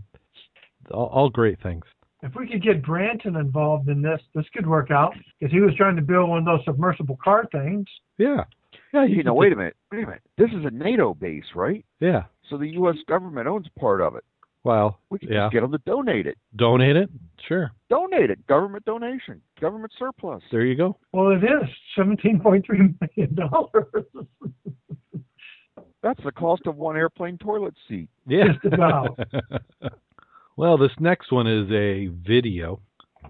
[0.91, 1.83] all, all great things.
[2.23, 5.75] If we could get Branton involved in this, this could work out because he was
[5.75, 7.85] trying to build one of those submersible car things.
[8.17, 8.45] Yeah.
[8.93, 9.05] Yeah.
[9.05, 10.21] You could know, wait a minute, wait a minute.
[10.37, 11.85] This is a NATO base, right?
[11.99, 12.23] Yeah.
[12.49, 12.95] So the U.S.
[13.07, 14.23] government owns part of it.
[14.63, 14.99] Well.
[15.09, 15.45] We can Yeah.
[15.45, 16.37] just get them to donate it.
[16.55, 17.09] Donate it.
[17.47, 17.71] Sure.
[17.89, 18.45] Donate it.
[18.47, 19.41] Government donation.
[19.61, 20.43] Government surplus.
[20.51, 20.97] There you go.
[21.13, 23.85] Well, it is seventeen point three million dollars.
[26.03, 28.09] That's the cost of one airplane toilet seat.
[28.27, 28.53] Yeah.
[28.53, 29.19] Just about.
[30.57, 32.79] well, this next one is a video.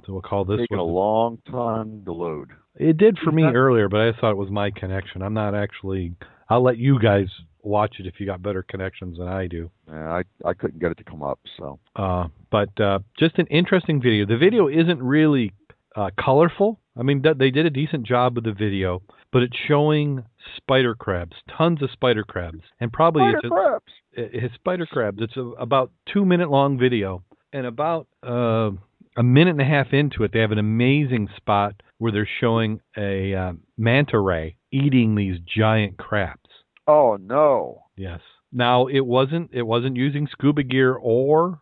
[0.05, 2.51] So we'll call this Taking a long time to load.
[2.75, 5.21] It did for me earlier, but I thought it was my connection.
[5.23, 6.13] I'm not actually.
[6.49, 7.27] I'll let you guys
[7.67, 9.69] watch it if you got better connections than I do.
[9.87, 11.39] Yeah, I I couldn't get it to come up.
[11.57, 14.25] So Uh, but uh, just an interesting video.
[14.25, 15.53] The video isn't really
[15.95, 16.79] uh, colorful.
[16.97, 19.01] I mean, th- they did a decent job with the video,
[19.31, 20.23] but it's showing
[20.55, 23.93] spider crabs, tons of spider crabs, and probably Spider it's a, crabs.
[24.13, 25.17] it- it's spider crabs.
[25.21, 28.71] It's a, about two minute long video, and about uh,
[29.17, 32.79] a minute and a half into it, they have an amazing spot where they're showing
[32.95, 36.46] a uh, manta ray eating these giant crabs.
[36.87, 37.83] Oh no.
[37.95, 38.19] Yes.
[38.51, 41.59] Now it wasn't it wasn't using scuba gear or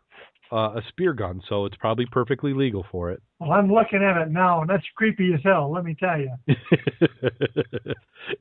[0.51, 3.21] uh, a spear gun, so it's probably perfectly legal for it.
[3.39, 5.71] Well, I'm looking at it now, and that's creepy as hell.
[5.73, 6.31] Let me tell you.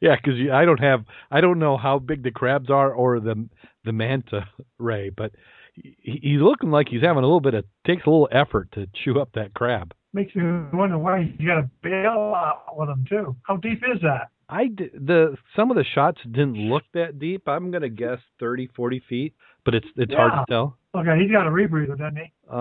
[0.01, 3.49] yeah, because I don't have I don't know how big the crabs are or the
[3.85, 4.47] the manta
[4.79, 5.33] ray, but
[5.75, 8.87] he, he's looking like he's having a little bit of takes a little effort to
[9.03, 9.94] chew up that crab.
[10.12, 10.42] Makes me
[10.73, 13.35] wonder why you got to bail out with him too.
[13.42, 14.29] How deep is that?
[14.55, 17.49] I d- the some of the shots didn't look that deep.
[17.49, 20.77] I'm gonna guess 30, 40 feet, but it's it's hard to tell.
[20.95, 22.33] Okay, he's got a rebreather, doesn't he?
[22.49, 22.57] Or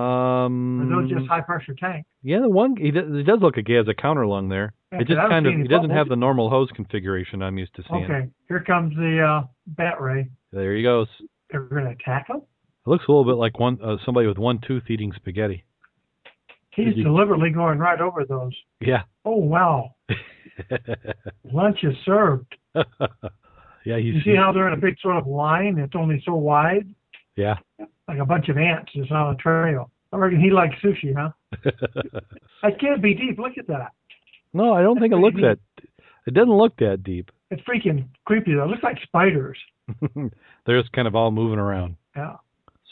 [0.45, 2.06] Um, those just high pressure tank?
[2.23, 4.73] Yeah, the one he does, it does look like he has a counter lung there.
[4.91, 5.97] Yeah, it just kind of he doesn't bubbles.
[5.97, 8.06] have the normal hose configuration I'm used to seeing.
[8.06, 10.29] Okay, here comes the uh, bat ray.
[10.51, 11.08] There he goes.
[11.51, 12.38] They're going to attack him.
[12.38, 15.63] It looks a little bit like one uh, somebody with one tooth eating spaghetti.
[16.71, 18.53] He's you- deliberately going right over those.
[18.82, 19.03] Yeah.
[19.25, 19.93] Oh wow,
[21.51, 22.55] lunch is served.
[23.85, 25.77] yeah, you, You see how they're in a big sort of line?
[25.77, 26.87] It's only so wide,
[27.35, 27.55] Yeah.
[28.07, 29.89] like a bunch of ants just on a trail.
[30.11, 31.31] I reckon he likes sushi, huh?
[32.61, 33.37] That can't be deep.
[33.39, 33.91] Look at that.
[34.53, 35.59] No, I don't think it looks that.
[36.25, 37.29] It doesn't look that deep.
[37.51, 38.63] It's freaking creepy though.
[38.63, 39.57] It looks like spiders.
[40.65, 41.97] They're just kind of all moving around.
[42.15, 42.35] Yeah.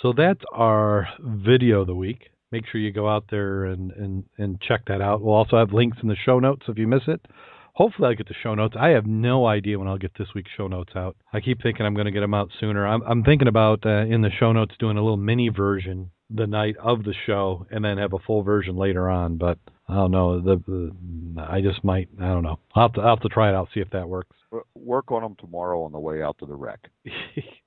[0.02, 2.32] So that's our video of the week.
[2.52, 5.22] Make sure you go out there and, and, and check that out.
[5.22, 7.26] We'll also have links in the show notes if you miss it.
[7.74, 8.76] Hopefully, I'll get the show notes.
[8.80, 11.16] I have no idea when I'll get this week's show notes out.
[11.32, 12.86] I keep thinking I'm going to get them out sooner.
[12.86, 16.48] I'm, I'm thinking about uh, in the show notes doing a little mini version the
[16.48, 19.38] night of the show and then have a full version later on.
[19.38, 19.58] But
[19.88, 20.40] I don't know.
[20.42, 22.10] The, the I just might.
[22.20, 22.60] I don't know.
[22.76, 24.36] I'll have, to, I'll have to try it out, see if that works.
[24.76, 26.80] Work on them tomorrow on the way out to the wreck.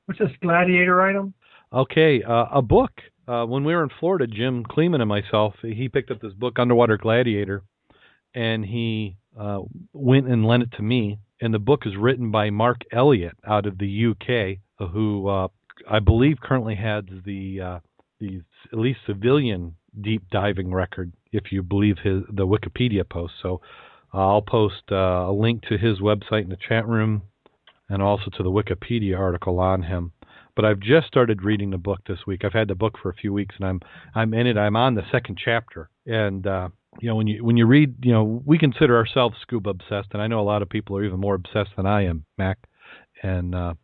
[0.07, 1.35] What's this gladiator item?
[1.73, 2.93] Okay, uh, a book.
[3.27, 6.59] Uh, when we were in Florida, Jim Kleeman and myself, he picked up this book,
[6.59, 7.63] Underwater Gladiator,
[8.35, 9.61] and he uh,
[9.93, 11.19] went and lent it to me.
[11.41, 14.59] And the book is written by Mark Ellyatt out of the UK,
[14.91, 15.49] who uh,
[15.91, 17.79] I believe currently has the uh,
[18.21, 18.43] the
[18.73, 23.35] at least civilian deep diving record, if you believe his the Wikipedia post.
[23.43, 23.61] So
[24.13, 27.23] I'll post uh, a link to his website in the chat room,
[27.89, 30.13] and also to the Wikipedia article on him.
[30.57, 32.45] But I've just started reading the book this week.
[32.45, 33.81] I've had the book for a few weeks, and I'm
[34.15, 34.57] I'm in it.
[34.57, 36.69] I'm on the second chapter, and uh,
[37.01, 40.23] you know when you when you read, you know we consider ourselves scuba obsessed, and
[40.23, 42.59] I know a lot of people are even more obsessed than I am, Mac.
[43.23, 43.75] And uh,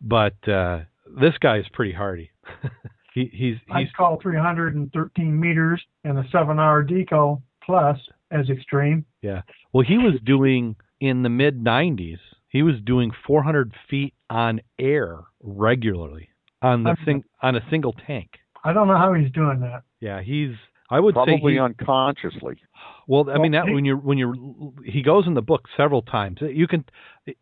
[0.00, 0.80] but uh,
[1.20, 2.30] this guy is pretty hardy.
[3.14, 7.98] he, he's I he's call 313 meters and a seven-hour deco plus
[8.30, 9.04] as extreme.
[9.22, 9.42] Yeah.
[9.72, 12.18] Well, he was doing in the mid 90s.
[12.48, 16.28] He was doing 400 feet on air regularly
[16.62, 18.30] on the sing on a single tank.
[18.64, 19.82] I don't know how he's doing that.
[20.00, 20.54] Yeah, he's.
[20.94, 22.56] I would say Probably he, unconsciously.
[23.08, 24.36] Well, I mean that when you're when you're
[24.84, 26.38] he goes in the book several times.
[26.40, 26.84] You can,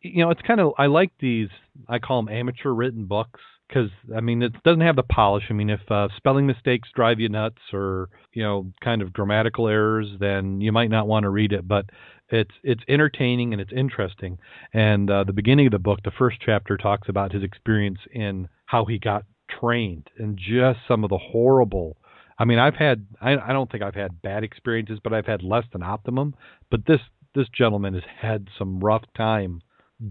[0.00, 1.48] you know, it's kind of I like these.
[1.86, 5.44] I call them amateur written books because I mean it doesn't have the polish.
[5.50, 9.68] I mean if uh, spelling mistakes drive you nuts or you know kind of grammatical
[9.68, 11.68] errors, then you might not want to read it.
[11.68, 11.90] But
[12.30, 14.38] it's it's entertaining and it's interesting.
[14.72, 18.48] And uh, the beginning of the book, the first chapter talks about his experience in
[18.64, 19.24] how he got
[19.60, 21.98] trained and just some of the horrible
[22.42, 25.44] I mean, I've had I, I don't think I've had bad experiences, but I've had
[25.44, 26.34] less than optimum.
[26.72, 26.98] But this
[27.36, 29.62] this gentleman has had some rough time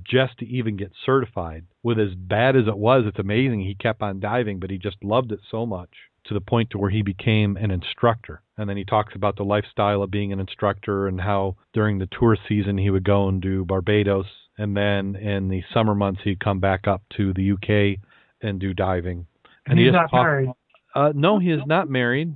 [0.09, 1.65] just to even get certified.
[1.83, 4.95] With as bad as it was, it's amazing he kept on diving, but he just
[5.03, 5.89] loved it so much
[6.23, 8.41] to the point to where he became an instructor.
[8.57, 12.07] And then he talks about the lifestyle of being an instructor and how during the
[12.17, 16.39] tour season he would go and do Barbados and then in the summer months he'd
[16.39, 17.99] come back up to the UK
[18.41, 19.27] and do diving.
[19.65, 20.49] And he he's not talked- married.
[20.95, 22.35] Uh, no, he is not married.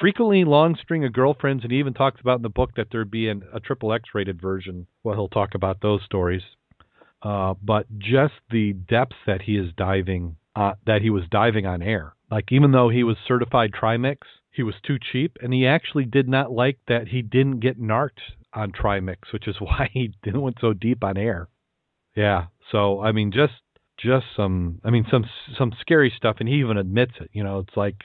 [0.00, 3.10] Frequently long string of girlfriends, and he even talks about in the book that there'd
[3.10, 4.86] be an, a triple X rated version.
[5.04, 6.42] Well, he'll talk about those stories.
[7.22, 11.82] Uh, but just the depths that he is diving, uh, that he was diving on
[11.82, 12.14] air.
[12.30, 14.18] Like even though he was certified Trimix,
[14.50, 18.20] he was too cheap, and he actually did not like that he didn't get narked
[18.52, 21.48] on Trimix, which is why he didn't went so deep on air.
[22.16, 22.46] Yeah.
[22.72, 23.54] So I mean, just
[24.00, 25.24] just some I mean some
[25.56, 27.96] some scary stuff and he even admits it you know it's like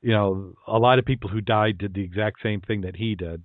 [0.00, 3.14] you know a lot of people who died did the exact same thing that he
[3.14, 3.42] did.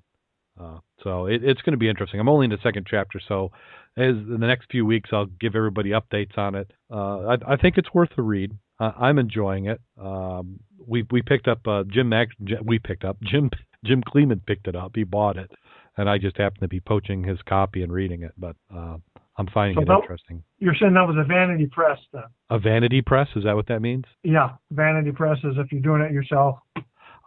[0.59, 2.17] Uh, so it, it's going to be interesting.
[2.17, 3.51] I'm only in the second chapter so
[3.97, 6.71] as in the next few weeks I'll give everybody updates on it.
[6.89, 8.51] Uh, I, I think it's worth the read.
[8.79, 9.79] I'm enjoying it.
[9.97, 12.29] Um, we we picked up uh, Jim Mac
[12.63, 13.49] we picked up Jim
[13.83, 14.91] Jim Kleeman picked it up.
[14.95, 15.51] He bought it
[15.97, 18.97] and I just happened to be poaching his copy and reading it but uh,
[19.37, 22.23] I'm finding So it that- interesting You're saying that was a vanity press then?
[22.49, 26.01] a vanity press is that what that means Yeah, vanity press is if you're doing
[26.01, 26.59] it yourself.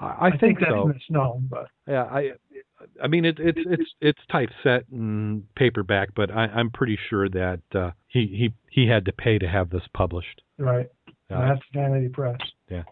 [0.00, 0.86] I, I, think, that's so.
[0.86, 2.30] misnown, but Yeah, I
[3.02, 7.60] I mean it, it's it's it's typeset and paperback, but I, I'm pretty sure that
[7.74, 10.42] uh, he he he had to pay to have this published.
[10.58, 10.86] right.
[11.30, 12.38] Uh, that's vanity press.
[12.70, 12.82] so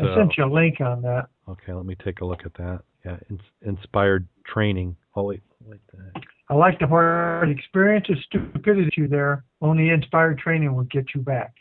[0.00, 1.26] I sent you a link on that.
[1.48, 2.82] okay, let me take a look at that.
[3.04, 4.96] Yeah, in, inspired training.
[5.16, 5.80] Oh wait, wait.
[5.92, 6.20] Uh,
[6.52, 9.42] I like the part experience of stupidity there.
[9.62, 11.54] Only inspired training will get you back.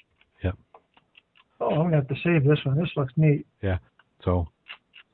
[0.44, 0.56] Yep.
[1.62, 2.78] Oh, I'm gonna have to save this one.
[2.78, 3.46] This looks neat.
[3.62, 3.78] Yeah.
[4.26, 4.50] So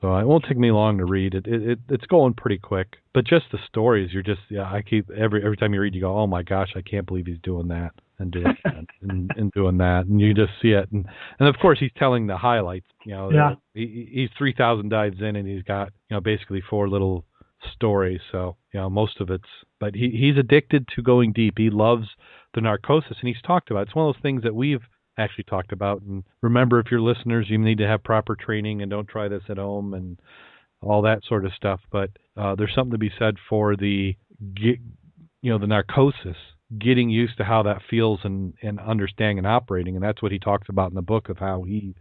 [0.00, 1.34] so uh, it won't take me long to read.
[1.34, 2.96] It, it it it's going pretty quick.
[3.14, 4.64] But just the stories, you're just yeah.
[4.64, 7.26] I keep every every time you read, you go, oh my gosh, I can't believe
[7.26, 10.90] he's doing that and doing that and, and doing that, and you just see it.
[10.90, 11.06] And
[11.38, 12.86] and of course he's telling the highlights.
[13.06, 13.54] You know, Yeah.
[13.74, 17.24] he, he's three thousand dives in, and he's got you know basically four little
[17.74, 18.20] stories.
[18.32, 19.48] So you know most of it's,
[19.80, 21.54] but he he's addicted to going deep.
[21.58, 22.08] He loves
[22.54, 23.86] the narcosis, and he's talked about.
[23.86, 24.82] It's one of those things that we've
[25.18, 26.02] actually talked about.
[26.02, 29.42] And remember, if you're listeners, you need to have proper training and don't try this
[29.48, 30.18] at home and
[30.80, 31.80] all that sort of stuff.
[31.90, 34.16] But uh, there's something to be said for the
[34.54, 34.78] you
[35.42, 36.36] know the narcosis,
[36.78, 39.96] getting used to how that feels and and understanding and operating.
[39.96, 41.94] And that's what he talks about in the book of how he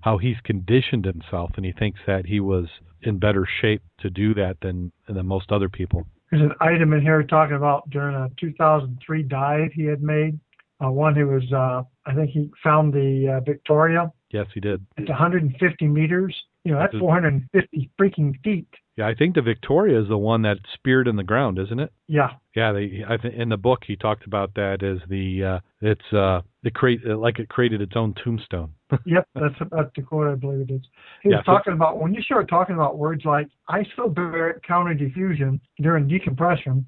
[0.00, 2.66] how he's conditioned himself, and he thinks that he was
[3.02, 6.06] in better shape to do that than than most other people.
[6.30, 10.38] There's an item in here talking about during a 2003 dive he had made.
[10.82, 14.10] Uh, one who was, uh, I think he found the uh, Victoria.
[14.30, 14.86] Yes, he did.
[14.96, 16.34] It's 150 meters.
[16.64, 18.68] You know, that's 450 freaking feet.
[18.96, 21.90] Yeah, I think the Victoria is the one that's speared in the ground, isn't it?
[22.06, 22.32] Yeah.
[22.54, 26.12] Yeah, they, I think in the book he talked about that as the uh, it's
[26.12, 28.72] uh it create like it created its own tombstone.
[29.06, 30.82] yep, that's that's the quote I believe it is.
[31.22, 34.92] He was Yeah, so- talking about when you start talking about words like isobaric counter
[34.94, 36.84] diffusion during decompression,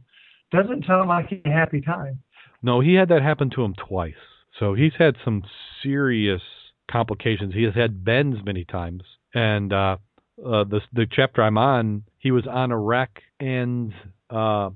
[0.50, 2.18] doesn't sound like a happy time.
[2.62, 4.14] No, he had that happen to him twice.
[4.61, 5.42] So he's had some
[5.82, 6.42] serious
[6.90, 7.54] complications.
[7.54, 9.02] He has had bends many times,
[9.35, 9.97] and uh,
[10.45, 13.92] uh, the the chapter I'm on, he was on a wreck, and
[14.31, 14.71] uh,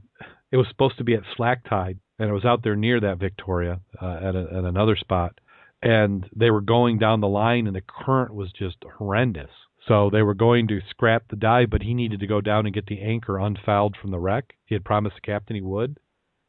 [0.50, 3.18] it was supposed to be at slack tide, and it was out there near that
[3.18, 5.38] Victoria uh, at, a, at another spot,
[5.82, 9.50] and they were going down the line, and the current was just horrendous.
[9.86, 12.74] So they were going to scrap the dive, but he needed to go down and
[12.74, 14.54] get the anchor unfouled from the wreck.
[14.64, 15.96] He had promised the captain he would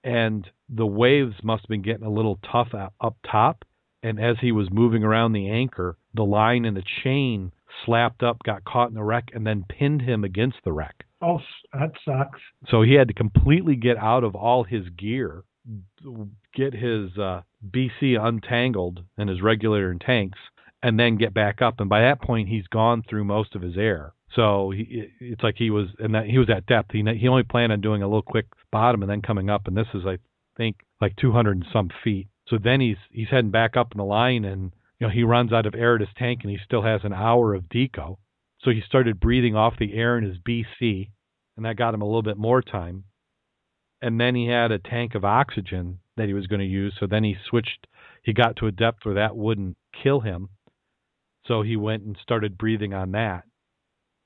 [0.07, 3.65] and the waves must have been getting a little tough up top.
[4.01, 7.51] And as he was moving around the anchor, the line and the chain
[7.85, 11.05] slapped up, got caught in the wreck, and then pinned him against the wreck.
[11.21, 11.39] Oh,
[11.73, 12.39] that sucks.
[12.69, 15.43] So he had to completely get out of all his gear,
[16.55, 20.37] get his uh, BC untangled and his regulator and tanks,
[20.83, 21.79] and then get back up.
[21.79, 24.13] And by that point, he's gone through most of his air.
[24.35, 26.91] So he, it's like he was, and that he was at depth.
[26.91, 29.67] He he only planned on doing a little quick bottom and then coming up.
[29.67, 30.17] And this is, I
[30.57, 32.27] think, like 200 and some feet.
[32.47, 35.53] So then he's he's heading back up in the line, and you know he runs
[35.53, 38.17] out of air at his tank, and he still has an hour of deco.
[38.61, 41.11] So he started breathing off the air in his BC,
[41.55, 43.03] and that got him a little bit more time.
[44.01, 46.95] And then he had a tank of oxygen that he was going to use.
[46.99, 47.87] So then he switched.
[48.23, 50.49] He got to a depth where that wouldn't kill him.
[51.45, 53.43] So he went and started breathing on that.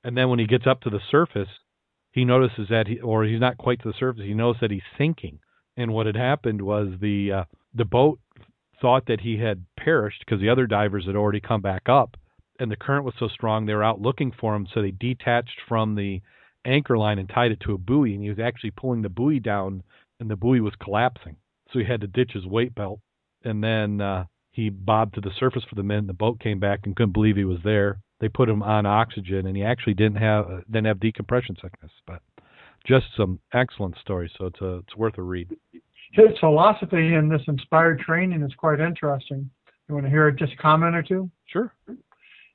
[0.04, 1.48] And then when he gets up to the surface,
[2.10, 4.24] he notices that he, or he's not quite to the surface.
[4.24, 5.38] He knows that he's sinking.
[5.76, 8.18] And what had happened was the uh, the boat
[8.82, 12.16] thought that he had perished because the other divers had already come back up,
[12.58, 14.66] and the current was so strong they were out looking for him.
[14.74, 16.20] So they detached from the
[16.64, 19.40] anchor line and tied it to a buoy, and he was actually pulling the buoy
[19.40, 19.82] down,
[20.20, 21.36] and the buoy was collapsing.
[21.72, 23.00] So he had to ditch his weight belt,
[23.44, 26.08] and then uh, he bobbed to the surface for the minute.
[26.08, 28.00] The boat came back and couldn't believe he was there.
[28.20, 31.92] They put him on oxygen, and he actually didn't have uh, didn't have decompression sickness,
[32.06, 32.20] but
[32.86, 34.30] just some excellent stories.
[34.36, 35.48] So it's a it's worth a read.
[36.12, 39.48] His philosophy in this inspired training is quite interesting.
[39.88, 41.30] You want to hear just a comment or two?
[41.46, 41.72] Sure.
[41.88, 41.96] It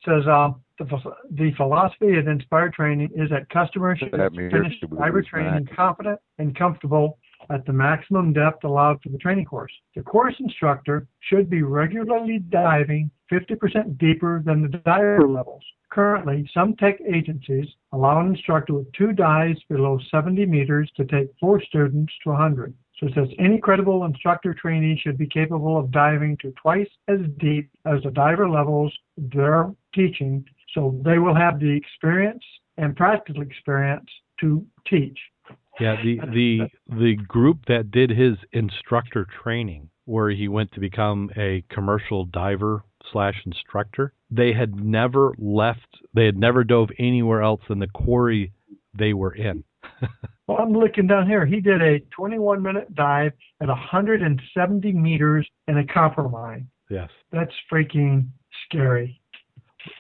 [0.06, 0.86] says uh, the,
[1.32, 5.30] the philosophy of inspired training is that customers should finish was diver back.
[5.30, 7.18] training confident and comfortable
[7.50, 9.72] at the maximum depth allowed for the training course.
[9.96, 15.64] The course instructor should be regularly diving 50% deeper than the diver levels.
[15.90, 21.30] Currently, some tech agencies allow an instructor with two dives below 70 meters to take
[21.40, 22.74] four students to 100.
[23.00, 27.20] So it says any credible instructor trainee should be capable of diving to twice as
[27.40, 32.44] deep as the diver levels they're teaching, so they will have the experience
[32.78, 35.18] and practical experience to teach.
[35.80, 41.30] Yeah, the the the group that did his instructor training, where he went to become
[41.38, 45.88] a commercial diver slash instructor, they had never left.
[46.16, 48.54] They had never dove anywhere else than the quarry
[48.98, 49.64] they were in.
[50.48, 51.46] Well, I'm looking down here.
[51.46, 56.70] He did a 21 minute dive at 170 meters in a copper mine.
[56.90, 57.10] yes.
[57.34, 58.28] That's freaking
[58.66, 59.20] scary.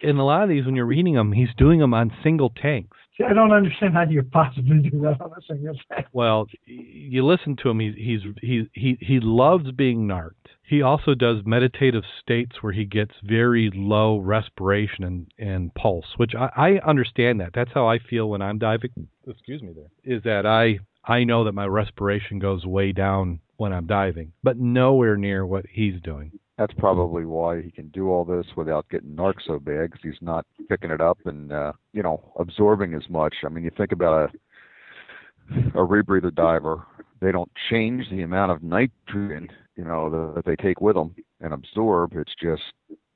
[0.02, 2.98] In a lot of these, when you're reading them, he's doing them on single tanks.
[3.17, 5.75] See, I don't understand how you possibly do that on a single.
[6.13, 7.80] Well, you listen to him.
[7.80, 10.49] He's he's he he he loves being narked.
[10.62, 16.34] He also does meditative states where he gets very low respiration and and pulse, which
[16.36, 17.51] I, I understand that.
[17.56, 19.08] That's how I feel when I'm diving.
[19.27, 23.74] Excuse me, there is that I I know that my respiration goes way down when
[23.74, 26.32] I'm diving, but nowhere near what he's doing.
[26.58, 30.22] That's probably why he can do all this without getting narc so bad 'cause he's
[30.22, 33.36] not picking it up and uh, you know absorbing as much.
[33.46, 34.38] I mean, you think about a
[35.76, 36.86] a rebreather diver;
[37.20, 41.53] they don't change the amount of nitrogen you know that they take with them and
[41.53, 42.14] absorb.
[42.16, 42.64] It's just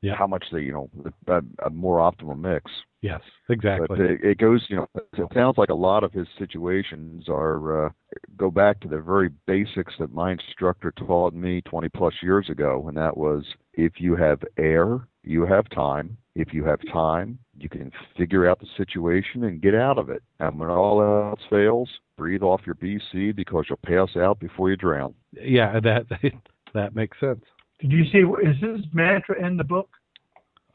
[0.02, 0.16] Yeah.
[0.16, 0.90] how much the you know
[1.28, 2.72] a, a more optimal mix.
[3.02, 3.88] Yes, exactly.
[3.88, 7.88] But it, it goes, you know, it sounds like a lot of his situations are
[7.88, 7.90] uh,
[8.38, 12.86] go back to the very basics that my instructor taught me 20 plus years ago,
[12.88, 13.44] and that was
[13.74, 16.18] if you have air, you have time.
[16.36, 20.24] If you have time, you can figure out the situation and get out of it.
[20.40, 24.78] And when all else fails, breathe off your BC because you'll pass out before you
[24.78, 25.14] drown.
[25.34, 26.06] yeah, that
[26.74, 27.44] that makes sense.
[27.82, 29.90] Did you see, is his mantra in the book?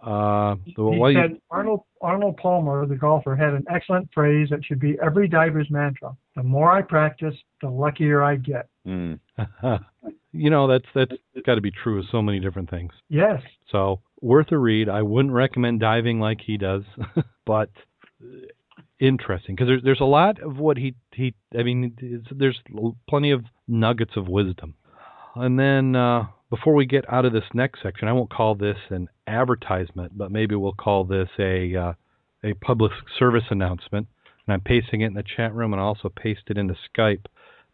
[0.02, 4.64] Uh, He well, you- said Arnold Arnold Palmer, the golfer, had an excellent phrase that
[4.64, 6.14] should be every diver's mantra.
[6.36, 8.68] The more I practice, the luckier I get.
[8.86, 9.18] Mm.
[10.32, 11.12] you know that's that's
[11.46, 12.92] got to be true of so many different things.
[13.08, 13.40] Yes.
[13.72, 14.88] So worth a read.
[14.88, 16.82] I wouldn't recommend diving like he does,
[17.46, 17.70] but
[19.00, 21.34] interesting because there's there's a lot of what he he.
[21.58, 22.60] I mean, it's, there's
[23.08, 24.74] plenty of nuggets of wisdom.
[25.34, 28.78] And then uh, before we get out of this next section, I won't call this
[28.90, 31.92] an advertisement, but maybe we'll call this a uh,
[32.44, 34.06] a public service announcement.
[34.46, 37.24] And I'm pasting it in the chat room and I'll also paste it into Skype.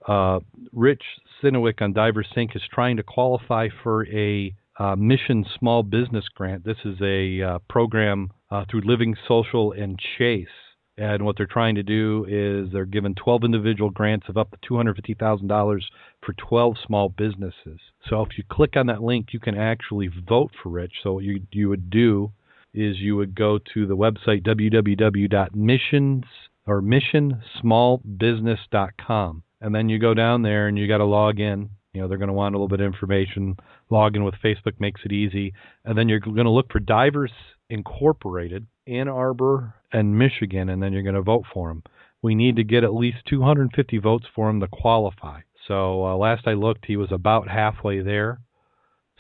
[0.09, 0.41] Uh,
[0.73, 1.03] Rich
[1.43, 6.65] Sinowick on Divers Inc is trying to qualify for a uh, Mission Small Business Grant.
[6.65, 10.49] This is a uh, program uh, through Living Social and Chase.
[10.97, 14.69] And what they're trying to do is they're given 12 individual grants of up to
[14.69, 15.81] $250,000
[16.25, 17.81] for 12 small businesses.
[18.09, 20.93] So if you click on that link, you can actually vote for Rich.
[21.03, 22.33] So what you, you would do
[22.75, 26.25] is you would go to the website www.missions
[26.67, 29.43] or missionsmallbusiness.com.
[29.61, 31.71] And then you go down there and you got to log in.
[31.93, 33.57] You know, they're going to want a little bit of information.
[33.91, 35.53] Log in with Facebook makes it easy.
[35.85, 37.33] And then you're going to look for Divers
[37.69, 41.83] Incorporated, Ann Arbor, and Michigan, and then you're going to vote for them.
[42.23, 45.41] We need to get at least 250 votes for him to qualify.
[45.69, 48.41] So uh, last I looked, he was about halfway there.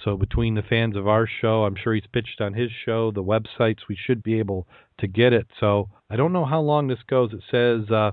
[0.04, 3.22] So between the fans of our show, I'm sure he's pitched on his show, the
[3.22, 4.66] websites, we should be able
[4.98, 5.46] to get it.
[5.60, 7.32] So I don't know how long this goes.
[7.32, 8.10] It says uh,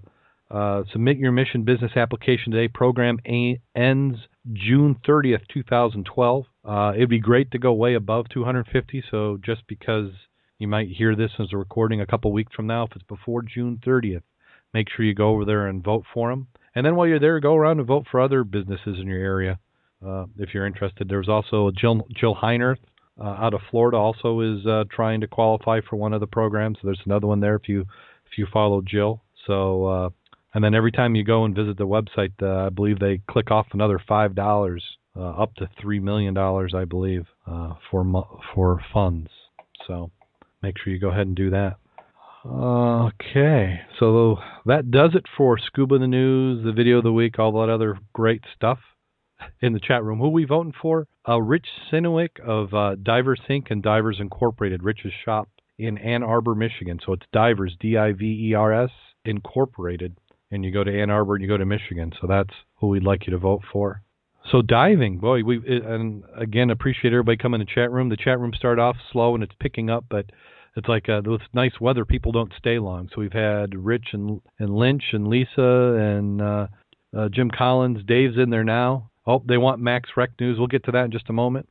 [0.52, 2.68] uh, submit your mission business application today.
[2.68, 4.18] Program a- ends
[4.54, 6.46] June 30th, 2012.
[6.64, 9.04] Uh, it'd be great to go way above 250.
[9.10, 10.12] So just because
[10.60, 13.42] you might hear this as a recording a couple weeks from now, if it's before
[13.42, 14.24] June 30th,
[14.74, 16.48] make sure you go over there and vote for them.
[16.80, 19.60] And then while you're there, go around and vote for other businesses in your area
[20.02, 21.10] uh, if you're interested.
[21.10, 22.78] There's also Jill Jill Heinerth
[23.20, 26.78] uh, out of Florida also is uh, trying to qualify for one of the programs.
[26.82, 29.22] There's another one there if you if you follow Jill.
[29.46, 30.10] So uh,
[30.54, 33.52] and then every time you go and visit the website, uh, I believe they click
[33.52, 34.82] off another five dollars
[35.18, 38.06] uh, up to three million dollars, I believe, uh, for
[38.56, 39.30] for funds.
[39.86, 40.12] So
[40.64, 41.76] make sure you go ahead and do that.
[42.46, 47.52] Okay, so that does it for Scuba the News, the video of the week, all
[47.52, 48.80] that other great stuff
[49.62, 50.20] in the chat room.
[50.20, 51.06] Who we voting for?
[51.28, 53.72] Uh, Rich Sinowick of uh, Divers Inc.
[53.72, 57.00] and Divers Incorporated, Rich's shop in Ann Arbor, Michigan.
[57.06, 58.92] So it's Divers, D I V E R S,
[59.26, 60.16] Incorporated.
[60.50, 62.14] And you go to Ann Arbor and you go to Michigan.
[62.22, 64.02] So that's who we'd like you to vote for.
[64.50, 68.08] So diving, boy, we and again appreciate everybody coming to the chat room.
[68.08, 70.28] The chat room started off slow and it's picking up, but
[70.76, 73.10] it's like uh, with nice weather, people don't stay long.
[73.14, 76.68] So we've had Rich and and Lynch and Lisa and uh,
[77.18, 78.04] uh, Jim Collins.
[78.06, 79.10] Dave's in there now.
[79.26, 80.58] Oh, they want Max Wreck news.
[80.58, 81.68] We'll get to that in just a moment.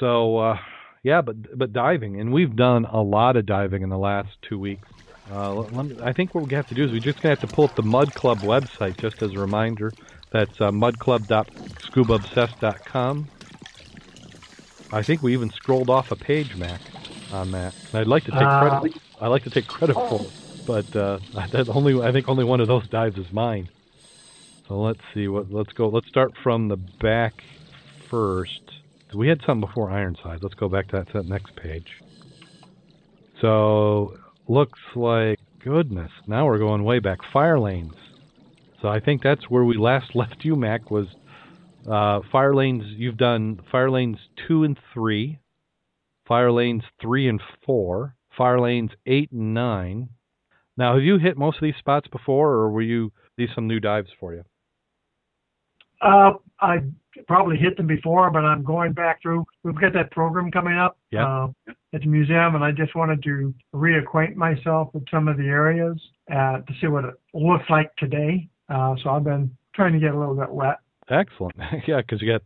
[0.00, 0.56] So uh,
[1.02, 4.58] yeah, but but diving, and we've done a lot of diving in the last two
[4.58, 4.88] weeks.
[5.30, 7.54] Uh, me, I think what we have to do is we're just gonna have to
[7.54, 9.90] pull up the Mud Club website just as a reminder.
[10.32, 13.28] That's uh, mudclub.scubaobsessed.com.
[14.92, 16.80] I think we even scrolled off a page, Mac,
[17.32, 17.74] on that.
[17.92, 19.02] And I'd like to take Uh, credit.
[19.20, 21.18] I like to take credit for it, but uh,
[21.52, 23.68] that only I think only one of those dives is mine.
[24.68, 25.50] So let's see what.
[25.50, 25.88] Let's go.
[25.88, 27.42] Let's start from the back
[28.10, 28.60] first.
[29.14, 30.42] We had something before Ironside.
[30.42, 32.02] Let's go back to that, to that next page.
[33.40, 34.16] So
[34.48, 36.10] looks like goodness.
[36.26, 37.18] Now we're going way back.
[37.32, 37.94] Fire lanes.
[38.82, 40.90] So I think that's where we last left you, Mac.
[40.90, 41.06] Was
[41.90, 42.84] uh, fire lanes?
[42.96, 45.38] You've done fire lanes two and three,
[46.26, 50.08] fire lanes three and four, fire lanes eight and nine.
[50.76, 53.80] Now, have you hit most of these spots before, or were you these some new
[53.80, 54.44] dives for you?
[56.02, 56.82] Uh, I
[57.26, 59.46] probably hit them before, but I'm going back through.
[59.62, 61.26] We've got that program coming up Yeah.
[61.26, 61.48] uh,
[61.94, 65.98] at the museum, and I just wanted to reacquaint myself with some of the areas
[66.30, 68.48] uh, to see what it looks like today.
[68.68, 70.76] Uh, so I've been trying to get a little bit wet.
[71.10, 71.56] Excellent.
[71.86, 72.42] yeah, because you got.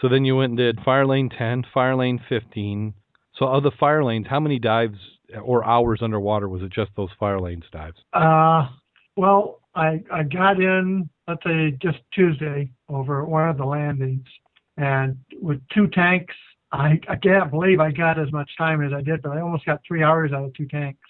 [0.00, 2.94] So then you went and did fire lane ten, fire lane fifteen.
[3.38, 4.98] So of the fire lanes, how many dives
[5.42, 6.72] or hours underwater was it?
[6.72, 7.96] Just those fire lanes dives?
[8.12, 8.68] Uh,
[9.16, 14.26] well, I I got in, let's say, just Tuesday over at one of the landings,
[14.76, 16.34] and with two tanks,
[16.72, 19.64] I I can't believe I got as much time as I did, but I almost
[19.64, 21.00] got three hours out of two tanks.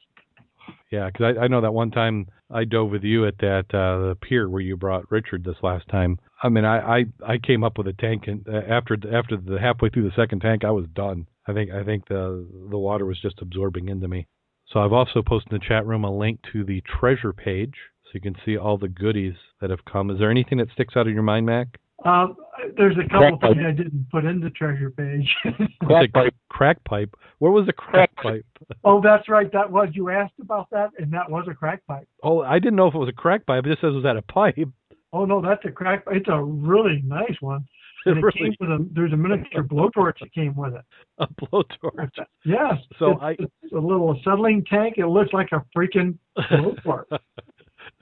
[0.90, 4.08] Yeah, because I, I know that one time I dove with you at that uh,
[4.08, 6.18] the pier where you brought Richard this last time.
[6.44, 9.58] I mean, I I, I came up with a tank, and uh, after after the
[9.58, 11.26] halfway through the second tank, I was done.
[11.48, 14.26] I think I think the the water was just absorbing into me.
[14.68, 17.74] So I've also posted in the chat room a link to the treasure page,
[18.04, 20.10] so you can see all the goodies that have come.
[20.10, 21.78] Is there anything that sticks out of your mind, Mac?
[22.04, 22.36] Um,
[22.76, 25.34] there's a couple Crack things I didn't put in the treasure page.
[25.86, 27.14] It's a crack pipe.
[27.38, 28.46] Where was the crack pipe?
[28.84, 29.50] oh, that's right.
[29.52, 32.08] That was you asked about that, and that was a crack pipe.
[32.22, 33.64] Oh, I didn't know if it was a crack pipe.
[33.66, 34.68] It just says was that a pipe.
[35.14, 36.04] Oh no, that's a crack.
[36.10, 37.64] It's a really nice one.
[38.06, 38.86] It And it really came with a.
[38.92, 40.84] There's a miniature blowtorch that came with it.
[41.18, 42.10] a blowtorch.
[42.44, 42.74] Yes.
[42.98, 44.94] So it's, I- it's a little acetylene tank.
[44.98, 47.04] It looks like a freaking blowtorch.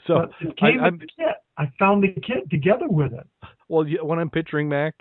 [0.07, 1.35] so but it came I- with the kit.
[1.59, 3.27] I found the kit together with it.
[3.69, 4.95] Well, what I'm picturing, Mac,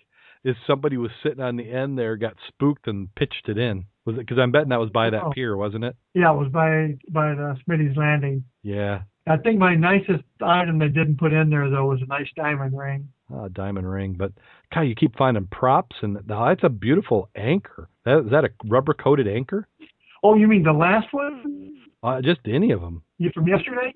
[0.43, 3.85] is somebody was sitting on the end there, got spooked, and pitched it in.
[4.05, 4.19] Was it?
[4.19, 5.31] Because I'm betting that was by that Oh.
[5.31, 5.95] pier, wasn't it?
[6.13, 8.43] Yeah, it was by by the Smitty's Landing.
[8.63, 9.01] Yeah.
[9.27, 12.77] I think my nicest item they didn't put in there though was a nice diamond
[12.77, 13.07] ring.
[13.33, 14.31] Uh, diamond ring, but
[14.73, 17.87] God, you keep finding props, and that's a beautiful anchor.
[18.03, 19.67] That, is that a rubber coated anchor?
[20.23, 21.77] Oh, you mean the last one?
[22.03, 23.03] Uh, just any of them.
[23.19, 23.93] You from yesterday?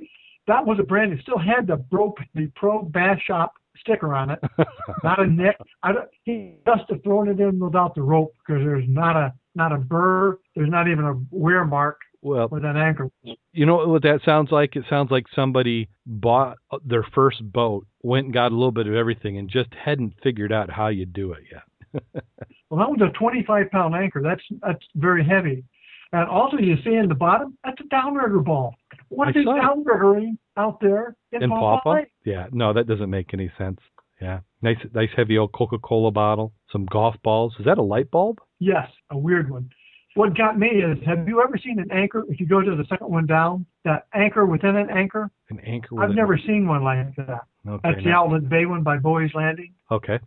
[0.47, 1.11] That was a brand.
[1.11, 4.39] It still had the pro the pro bass shop sticker on it.
[5.03, 5.57] not a neck.
[5.84, 9.34] I don't, he must have thrown it in without the rope because there's not a
[9.55, 10.38] not a burr.
[10.55, 13.09] There's not even a wear mark well, with an anchor.
[13.53, 14.76] you know what that sounds like?
[14.76, 18.95] It sounds like somebody bought their first boat, went and got a little bit of
[18.95, 22.03] everything, and just hadn't figured out how you do it yet.
[22.71, 24.21] Well, that was a 25 pound anchor.
[24.23, 25.63] That's that's very heavy.
[26.11, 28.76] And also, you see in the bottom, that's a downrigger ball.
[29.09, 31.91] What is downriggering out there in, in Paw Paw?
[31.91, 32.11] Lake?
[32.26, 33.80] Yeah, no, that doesn't make any sense.
[34.19, 37.53] Yeah, nice, nice heavy old Coca-Cola bottle, some golf balls.
[37.59, 38.39] Is that a light bulb?
[38.59, 39.69] Yes, a weird one.
[40.16, 42.24] What got me is, have you ever seen an anchor?
[42.30, 45.30] If you go to the second one down, that anchor within an anchor.
[45.49, 46.01] An anchor.
[46.01, 47.41] I've never seen one like that.
[47.68, 47.80] Okay.
[47.84, 49.74] That's the Outlet Bay one by Boys Landing.
[49.91, 50.20] okay.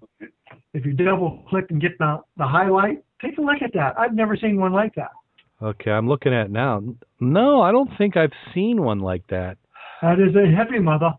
[0.75, 3.99] If you double click and get the the highlight, take a look at that.
[3.99, 5.11] I've never seen one like that.
[5.63, 6.83] Okay, I'm looking at it now.
[7.19, 9.57] No, I don't think I've seen one like that.
[10.03, 11.15] That is a heavy mother.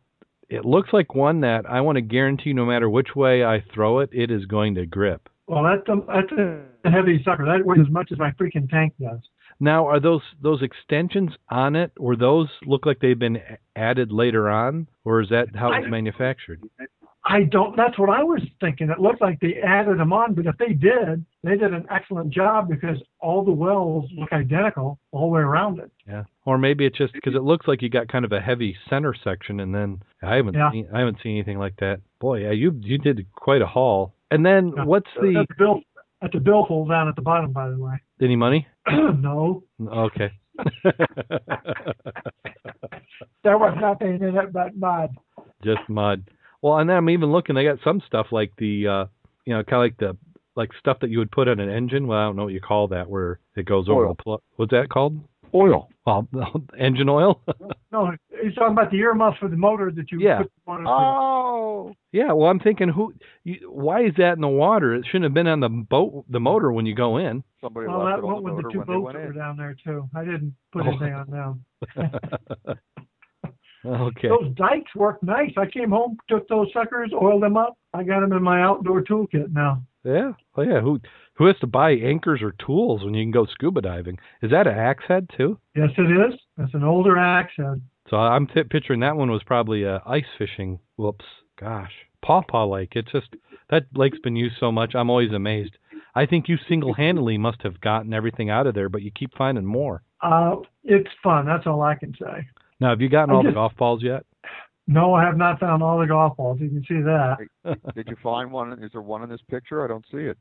[0.48, 4.00] It looks like one that I want to guarantee no matter which way I throw
[4.00, 5.28] it, it is going to grip.
[5.50, 6.32] Well, that's a, that's
[6.86, 7.44] a heavy sucker.
[7.44, 9.20] That weighs as much as my freaking tank does.
[9.60, 13.42] Now, are those those extensions on it, or those look like they've been
[13.76, 16.62] added later on, or is that how it was manufactured?
[17.26, 17.76] I don't.
[17.76, 18.90] That's what I was thinking.
[18.90, 22.30] It looked like they added them on, but if they did, they did an excellent
[22.32, 25.92] job because all the wells look identical all the way around it.
[26.08, 28.78] Yeah, or maybe it's just because it looks like you got kind of a heavy
[28.88, 30.72] center section, and then I haven't Yeah.
[30.72, 32.02] seen I haven't seen anything like that.
[32.20, 34.14] Boy, yeah, you you did quite a haul.
[34.32, 34.84] And then Yeah.
[34.86, 35.82] what's the That's a bill.
[36.22, 37.94] That's a billfold down at the bottom, by the way.
[38.22, 38.68] any money?
[38.88, 40.32] no, Okay.
[43.44, 45.12] there was nothing in it but mud.
[45.64, 46.24] just mud.
[46.62, 47.56] Well, and then I'm even looking.
[47.56, 49.06] They got some stuff like the, uh
[49.46, 50.18] you know, kind of like the
[50.56, 52.06] like stuff that you would put on an engine.
[52.08, 54.42] Well, I don't know what you call that, where it goes over the plug.
[54.58, 55.20] What's that called?
[55.54, 55.90] Oil.
[56.10, 56.28] Well,
[56.80, 57.42] engine oil.
[57.92, 58.12] No,
[58.44, 60.44] he's talking about the earmuffs for the motor that you Yeah.
[60.44, 61.96] put the motor Oh.
[62.12, 62.32] yeah.
[62.34, 63.16] Well, I'm thinking, who?
[63.44, 64.94] You, why is that in the water?
[64.94, 67.44] It shouldn't have been on the boat, the motor when you go in.
[67.62, 69.06] Somebody Well, left that it on went the with the motor two when they boats
[69.06, 69.38] went that were in.
[69.40, 70.08] down there too.
[70.16, 70.90] I didn't put Oh.
[70.90, 72.78] anything on them.
[73.86, 74.28] okay.
[74.28, 75.52] Those dikes work nice.
[75.58, 77.76] I came home, took those suckers, oiled them up.
[77.96, 79.82] I got them in my outdoor toolkit now.
[80.04, 80.34] Yeah.
[80.56, 80.80] Oh yeah.
[80.80, 81.00] Who
[81.40, 84.20] who has to buy anchors or tools when you can go scuba diving?
[84.44, 85.58] Is that an axe head too?
[85.74, 86.02] Yes, it
[86.34, 86.40] is.
[86.58, 87.82] That's an older axe head.
[88.10, 90.80] So I'm t- picturing that one was probably uh, ice fishing.
[90.98, 91.26] Whoops,
[91.60, 92.92] gosh, Pawpaw Lake.
[92.96, 93.36] It's just
[93.70, 94.96] that lake's been used so much.
[94.96, 95.78] I'm always amazed.
[96.14, 99.66] I think you single-handedly must have gotten everything out of there, but you keep finding
[99.66, 100.04] more.
[100.22, 101.46] Uh, it's fun.
[101.46, 102.46] That's all I can say.
[102.82, 104.26] Now, have you gotten I all the golf balls yet?
[104.88, 106.58] No, I have not found all the golf balls.
[106.60, 107.38] You can see that.
[107.96, 108.74] Did you find one?
[108.84, 109.86] Is there one in this picture?
[109.86, 110.38] I don't see it.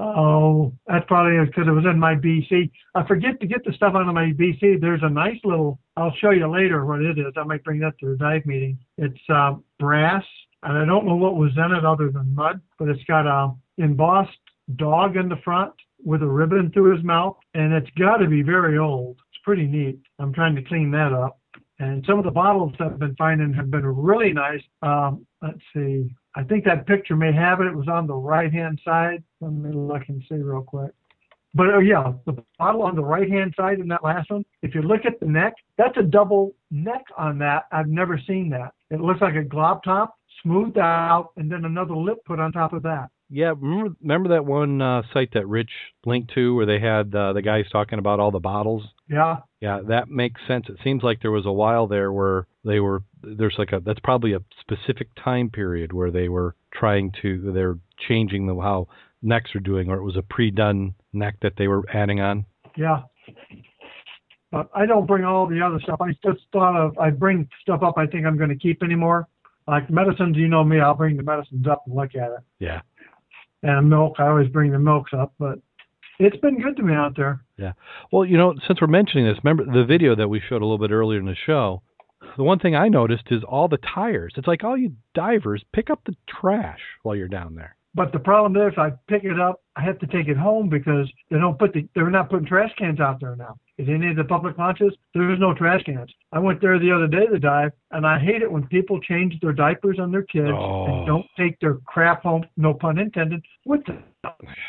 [0.00, 2.70] Oh, that's probably because it was in my BC.
[2.94, 4.80] I forget to get the stuff out of my BC.
[4.80, 5.80] There's a nice little.
[5.96, 7.32] I'll show you later what it is.
[7.36, 8.78] I might bring that to the dive meeting.
[8.96, 10.22] It's uh, brass,
[10.62, 13.52] and I don't know what was in it other than mud, but it's got a
[13.78, 14.38] embossed
[14.76, 15.72] dog in the front
[16.04, 19.16] with a ribbon through his mouth, and it's got to be very old.
[19.32, 19.98] It's pretty neat.
[20.20, 21.40] I'm trying to clean that up.
[21.80, 24.62] And some of the bottles I've been finding have been really nice.
[24.80, 26.14] Um, let's see.
[26.34, 27.66] I think that picture may have it.
[27.66, 29.22] It was on the right hand side.
[29.40, 30.92] Let me look and see real quick.
[31.54, 34.74] But oh yeah, the bottle on the right hand side in that last one, if
[34.74, 37.64] you look at the neck, that's a double neck on that.
[37.72, 38.74] I've never seen that.
[38.90, 42.72] It looks like a glob top, smoothed out, and then another lip put on top
[42.74, 43.08] of that.
[43.30, 45.70] Yeah, remember, remember that one uh, site that Rich
[46.06, 48.84] linked to where they had uh, the guys talking about all the bottles?
[49.08, 49.38] Yeah.
[49.60, 50.66] Yeah, that makes sense.
[50.68, 54.00] It seems like there was a while there where they were there's like a that's
[54.00, 58.86] probably a specific time period where they were trying to they're changing the how
[59.20, 62.46] necks are doing or it was a pre-done neck that they were adding on.
[62.76, 63.02] Yeah.
[64.50, 66.00] But I don't bring all the other stuff.
[66.00, 69.28] I just thought of I bring stuff up I think I'm going to keep anymore.
[69.66, 72.40] Like medicines, you know me, I'll bring the medicines up and look at it.
[72.58, 72.80] Yeah.
[73.62, 75.58] And milk, I always bring the milks up, but
[76.18, 77.44] it's been good to me out there.
[77.56, 77.72] Yeah.
[78.12, 80.78] Well, you know, since we're mentioning this, remember the video that we showed a little
[80.78, 81.82] bit earlier in the show?
[82.36, 84.34] The one thing I noticed is all the tires.
[84.36, 87.76] It's like all you divers pick up the trash while you're down there.
[87.94, 91.10] But the problem is, I pick it up, I have to take it home because
[91.30, 93.56] they don't put the, they're not putting trash cans out there now.
[93.80, 96.10] At any of the public launches, there is no trash cans.
[96.32, 99.38] I went there the other day to dive, and I hate it when people change
[99.40, 100.86] their diapers on their kids Oh.
[100.86, 104.02] and don't take their crap home, no pun intended, with them.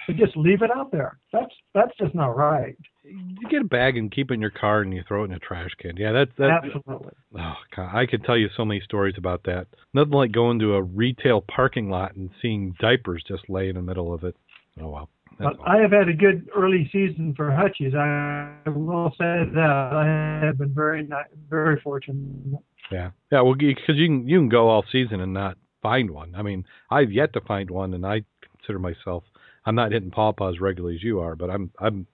[0.08, 1.18] They just leave it out there.
[1.34, 2.78] That's that's just not right.
[3.04, 5.34] You get a bag and keep it in your car and you throw it in
[5.34, 5.98] a trash can.
[5.98, 6.62] Yeah, that's that.
[6.64, 7.14] Absolutely.
[7.36, 9.66] Oh, God, I could tell you so many stories about that.
[9.96, 13.82] Nothing like going to a retail parking lot and seeing diapers just lay in the
[13.82, 14.36] middle of it.
[14.80, 15.10] Oh well.
[15.40, 15.58] But.
[15.66, 17.96] I have had a good early season for Hutchies.
[17.96, 21.08] I will say that I have been very
[21.50, 22.62] very fortunate.
[22.92, 23.42] Yeah, yeah.
[23.42, 26.36] Well, because you can you can go all season and not find one.
[26.36, 28.24] I mean, I've yet to find one, and I
[28.58, 29.24] consider myself
[29.66, 32.08] I'm not hitting pawpaw as regularly as you are, but I'm I'm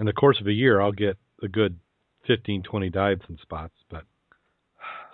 [0.00, 1.78] in the course of a year I'll get a good
[2.26, 3.74] 15, 20 dives and spots.
[3.90, 4.04] But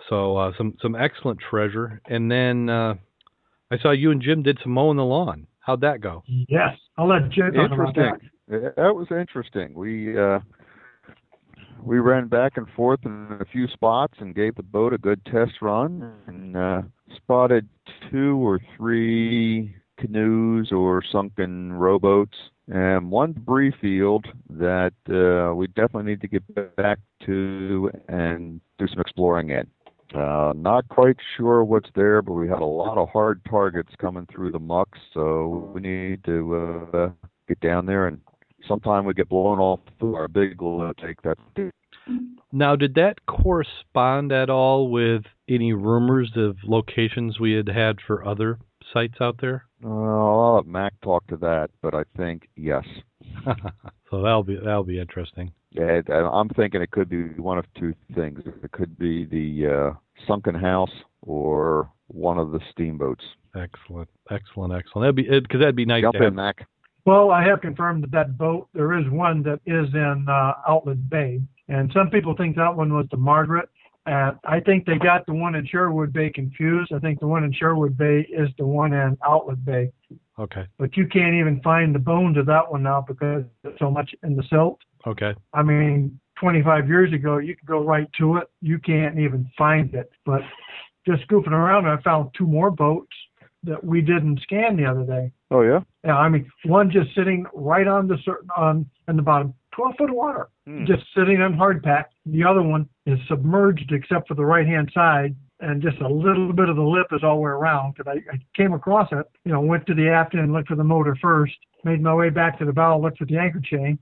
[0.09, 2.95] so uh, some some excellent treasure, and then uh,
[3.71, 5.47] I saw you and Jim did some mowing the lawn.
[5.65, 6.23] How'd that go?
[6.27, 8.19] Yes, I'll let Jim talk about that.
[8.47, 8.71] Interesting.
[8.77, 9.73] That was interesting.
[9.73, 10.39] We uh,
[11.83, 15.25] we ran back and forth in a few spots and gave the boat a good
[15.25, 16.81] test run and uh,
[17.15, 17.67] spotted
[18.11, 22.37] two or three canoes or sunken rowboats
[22.67, 28.87] and one debris field that uh, we definitely need to get back to and do
[28.87, 29.65] some exploring in.
[30.13, 34.27] Uh, not quite sure what's there, but we had a lot of hard targets coming
[34.31, 37.09] through the muck, so we need to uh,
[37.47, 38.21] get down there and
[38.67, 41.37] sometime we get blown off our big uh, take that.
[42.51, 48.25] Now, did that correspond at all with any rumors of locations we had had for
[48.27, 48.59] other
[48.93, 49.65] sites out there?
[49.83, 52.85] Uh, I'll let Mac talk to that, but I think yes.
[53.45, 55.51] so that'll be that'll be interesting.
[55.75, 58.39] Yeah, I'm thinking it could be one of two things.
[58.63, 63.23] It could be the uh, sunken house or one of the steamboats.
[63.55, 65.03] Excellent, excellent, excellent.
[65.03, 66.03] That'd be because that'd be nice.
[66.03, 66.27] Jump to have.
[66.29, 66.67] in, Mac.
[67.05, 71.07] Well, I have confirmed that that boat, there is one that is in uh, Outlet
[71.09, 71.39] Bay.
[71.67, 73.69] And some people think that one was the Margaret.
[74.07, 76.91] And I think they got the one in Sherwood Bay confused.
[76.93, 79.91] I think the one in Sherwood Bay is the one in Outlet Bay.
[80.37, 83.89] Okay, But you can't even find the bones of that one now because there's so
[83.89, 84.79] much in the silt.
[85.07, 85.33] Okay.
[85.53, 88.49] I mean, 25 years ago, you could go right to it.
[88.61, 90.11] You can't even find it.
[90.25, 90.41] But
[91.07, 93.15] just goofing around, I found two more boats
[93.63, 95.31] that we didn't scan the other day.
[95.51, 95.79] Oh yeah.
[96.03, 99.95] Yeah, I mean, one just sitting right on the certain on in the bottom, 12
[99.97, 100.85] foot of water, Hmm.
[100.85, 102.09] just sitting on hard pack.
[102.25, 106.53] The other one is submerged except for the right hand side, and just a little
[106.53, 107.95] bit of the lip is all the way around.
[107.95, 110.75] Because I, I came across it, you know, went to the aft end, looked for
[110.75, 111.53] the motor first,
[111.83, 113.97] made my way back to the bow, looked for the anchor chain,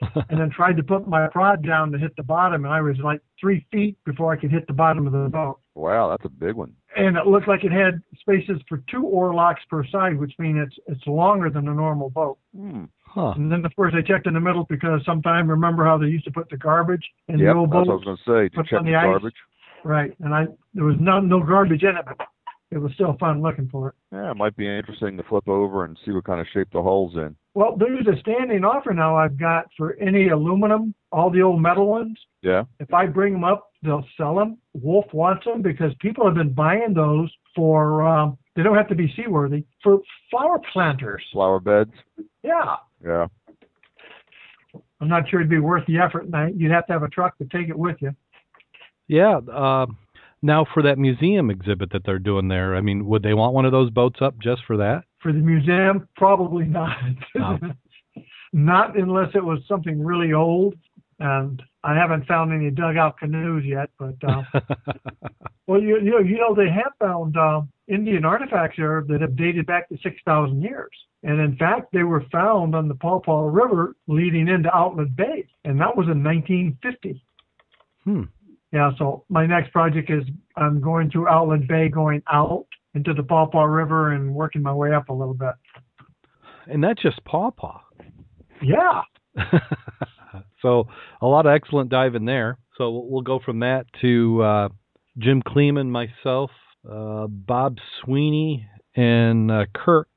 [0.00, 2.96] and then tried to put my prod down to hit the bottom, and I was
[3.02, 5.58] like three feet before I could hit the bottom of the boat.
[5.74, 6.72] Wow, that's a big one.
[6.96, 10.58] And it looked like it had spaces for two oar locks per side, which means
[10.66, 12.38] it's it's longer than a normal boat.
[12.56, 12.84] Hmm.
[13.04, 13.32] Huh.
[13.36, 16.24] And then of course I checked in the middle because sometime remember how they used
[16.24, 18.48] to put the garbage in Yep, the old that's what I was going to say.
[18.48, 19.04] Did you check on the the ice.
[19.04, 19.34] garbage?
[19.84, 20.12] right?
[20.20, 22.26] And I there was no no garbage in it, but
[22.70, 23.94] it was still fun looking for it.
[24.12, 26.82] Yeah, it might be interesting to flip over and see what kind of shape the
[26.82, 27.36] hull's in.
[27.54, 31.86] Well, there's a standing offer now I've got for any aluminum, all the old metal
[31.86, 32.18] ones.
[32.42, 32.64] Yeah.
[32.80, 34.58] If I bring them up, they'll sell them.
[34.74, 38.06] Wolf wants them because people have been buying those for.
[38.06, 40.00] Um, they don't have to be seaworthy for
[40.30, 41.22] flower planters.
[41.32, 41.92] Flower beds.
[42.42, 43.26] Yeah, Yeah.
[45.00, 46.24] I'm not sure it'd be worth the effort.
[46.24, 48.14] And I, you'd have to have a truck to take it with you.
[49.08, 49.38] Yeah.
[49.52, 49.86] Uh,
[50.42, 53.64] now for that museum exhibit that they're doing there, I mean, would they want one
[53.64, 55.04] of those boats up just for that?
[55.20, 56.96] For the museum, probably not.
[57.34, 57.58] No.
[58.52, 60.74] not unless it was something really old.
[61.18, 63.90] And I haven't found any dugout canoes yet.
[63.98, 64.42] But uh,
[65.66, 69.36] well, you, you know, you know, they have found um, Indian artifacts there that have
[69.36, 70.90] dated back to six thousand years.
[71.22, 75.46] And in fact, they were found on the Paw Paw River leading into Outlet Bay,
[75.64, 77.22] and that was in 1950.
[78.04, 78.22] hmm.
[78.72, 80.24] Yeah, so my next project is
[80.56, 84.72] I'm going through Outlet Bay, going out into the Paw Paw River and working my
[84.72, 85.54] way up a little bit.
[86.66, 87.80] And that's just pawpaw.
[88.60, 89.02] Yeah.
[90.62, 90.88] so
[91.20, 92.58] a lot of excellent diving there.
[92.76, 94.68] So we'll- we'll go from that to uh,
[95.18, 96.50] Jim Kleeman, myself,
[96.90, 100.08] uh, Bob Sweeney, and uh, Kirk.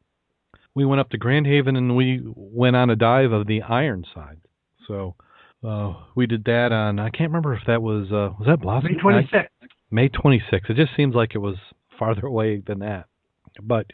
[0.76, 4.40] We went up to Grand Haven and we went on a dive of the Ironside.
[4.88, 5.16] So
[5.64, 8.92] uh, we did that on I can't remember if that was uh, was that Blossom
[8.94, 9.48] May 26th.
[9.92, 10.70] May 26th.
[10.70, 11.56] It just seems like it was
[11.98, 13.06] farther away than that.
[13.62, 13.88] But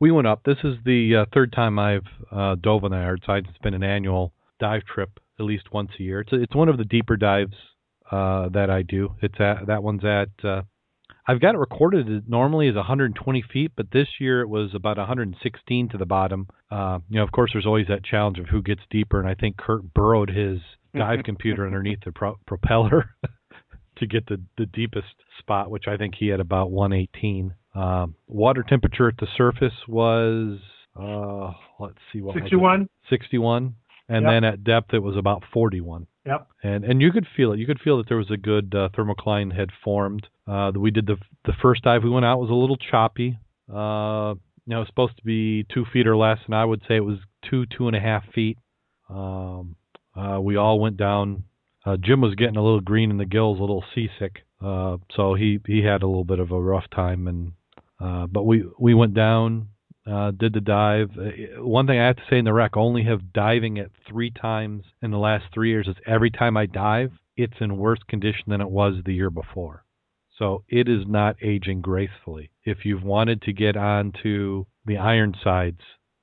[0.00, 0.42] we went up.
[0.44, 3.46] This is the uh, third time I've uh, dove on the Ironside.
[3.48, 6.20] It's been an annual dive trip, at least once a year.
[6.20, 7.54] It's it's one of the deeper dives
[8.10, 9.14] uh, that I do.
[9.20, 10.30] It's at that one's at.
[10.42, 10.62] Uh,
[11.26, 14.98] I've got it recorded it normally is 120 feet, but this year it was about
[14.98, 16.48] 116 to the bottom.
[16.68, 19.34] Uh, you know, of course, there's always that challenge of who gets deeper, and I
[19.34, 20.58] think Kurt burrowed his
[20.96, 23.10] dive computer underneath the pro- propeller
[23.96, 27.54] to get the the deepest spot, which I think he had about 118.
[27.74, 30.58] Um, water temperature at the surface was
[30.98, 32.46] uh, let's see what was it?
[32.46, 32.88] 61.
[33.08, 33.74] 61,
[34.08, 34.30] and Yep.
[34.30, 36.06] then at depth it was about 41.
[36.26, 36.48] Yep.
[36.62, 37.58] And and you could feel it.
[37.58, 40.28] You could feel that there was a good uh, thermocline had formed.
[40.46, 43.38] Uh, we did the the first dive we went out was a little choppy.
[43.72, 44.34] Uh,
[44.64, 46.96] you know, it was supposed to be two feet or less, and I would say
[46.96, 47.18] it was
[47.48, 48.58] two two and a half feet.
[49.08, 49.74] Um,
[50.16, 51.44] uh, we all went down.
[51.84, 55.34] Uh, Jim was getting a little green in the gills, a little seasick, uh, so
[55.34, 57.26] he he had a little bit of a rough time.
[57.26, 57.52] And
[58.00, 59.68] uh, but we we went down,
[60.06, 61.10] uh, did the dive.
[61.18, 64.30] Uh, one thing I have to say in the wreck, only have diving it three
[64.30, 65.88] times in the last three years.
[65.88, 69.84] Is every time I dive, it's in worse condition than it was the year before.
[70.38, 72.50] So it is not aging gracefully.
[72.64, 75.80] If you've wanted to get onto the Ironsides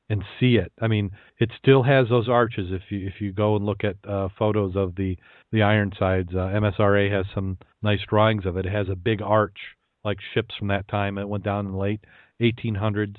[0.10, 2.70] and see it, I mean, it still has those arches.
[2.72, 5.18] If you if you go and look at uh, photos of the
[5.52, 8.66] the Ironsides, uh, MSRA has some nice drawings of it.
[8.66, 9.58] It has a big arch
[10.04, 11.18] like ships from that time.
[11.18, 12.02] It went down in the late
[12.42, 13.16] 1800s.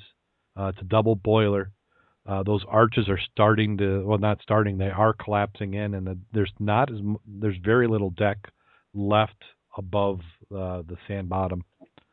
[0.59, 1.70] Uh, it's a double boiler.
[2.26, 4.78] Uh, those arches are starting to well, not starting.
[4.78, 8.38] They are collapsing in, and the, there's not as m- there's very little deck
[8.95, 9.43] left
[9.76, 10.20] above
[10.53, 11.64] uh, the sand bottom.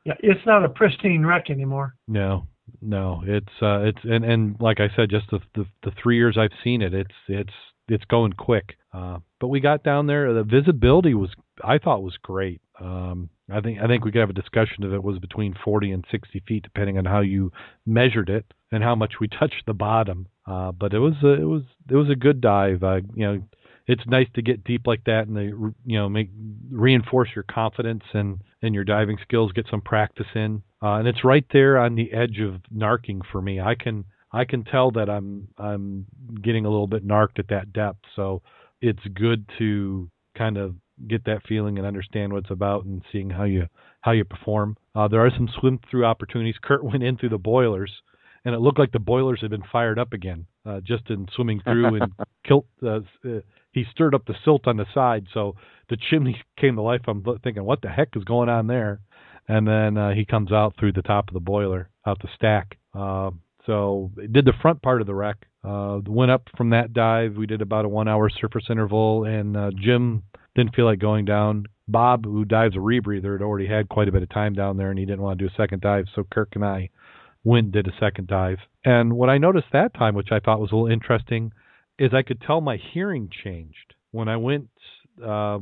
[0.05, 1.95] Yeah, it's not a pristine wreck anymore.
[2.07, 2.47] No,
[2.81, 6.37] no, it's uh, it's and and like I said, just the, the the three years
[6.37, 7.53] I've seen it, it's it's
[7.87, 8.77] it's going quick.
[8.93, 10.33] Uh, but we got down there.
[10.33, 11.29] The visibility was
[11.63, 12.61] I thought was great.
[12.79, 15.91] Um, I think I think we could have a discussion if it was between 40
[15.91, 17.51] and 60 feet, depending on how you
[17.85, 20.27] measured it and how much we touched the bottom.
[20.45, 22.83] Uh, but it was a, it was it was a good dive.
[22.83, 23.41] Uh, you know,
[23.87, 25.45] it's nice to get deep like that and they
[25.85, 26.29] you know make
[26.69, 30.63] reinforce your confidence and and your diving skills, get some practice in.
[30.81, 33.59] Uh, and it's right there on the edge of narking for me.
[33.59, 36.05] I can I can tell that I'm I'm
[36.41, 37.99] getting a little bit narked at that depth.
[38.15, 38.41] So
[38.81, 40.75] it's good to kind of
[41.07, 43.67] get that feeling and understand what it's about and seeing how you
[44.01, 44.77] how you perform.
[44.95, 46.55] Uh, there are some swim through opportunities.
[46.61, 47.91] Kurt went in through the boilers,
[48.45, 51.61] and it looked like the boilers had been fired up again, uh, just in swimming
[51.61, 52.11] through and
[52.47, 52.65] kilt.
[52.83, 53.39] Uh, uh,
[53.77, 55.55] he stirred up the silt on the side, so
[55.89, 57.01] the chimney came to life.
[57.07, 58.99] I'm thinking, what the heck is going on there?
[59.47, 62.77] And then uh, he comes out through the top of the boiler, out the stack.
[62.93, 63.31] Uh,
[63.65, 65.37] so did the front part of the wreck.
[65.63, 67.35] Uh, went up from that dive.
[67.35, 70.23] We did about a one-hour surface interval, and uh, Jim
[70.55, 71.65] didn't feel like going down.
[71.87, 74.89] Bob, who dives a rebreather, had already had quite a bit of time down there,
[74.89, 76.05] and he didn't want to do a second dive.
[76.15, 76.89] So Kirk and I
[77.43, 78.57] went and did a second dive.
[78.83, 81.51] And what I noticed that time, which I thought was a little interesting,
[81.99, 84.69] is I could tell my hearing changed when I went
[85.23, 85.59] uh,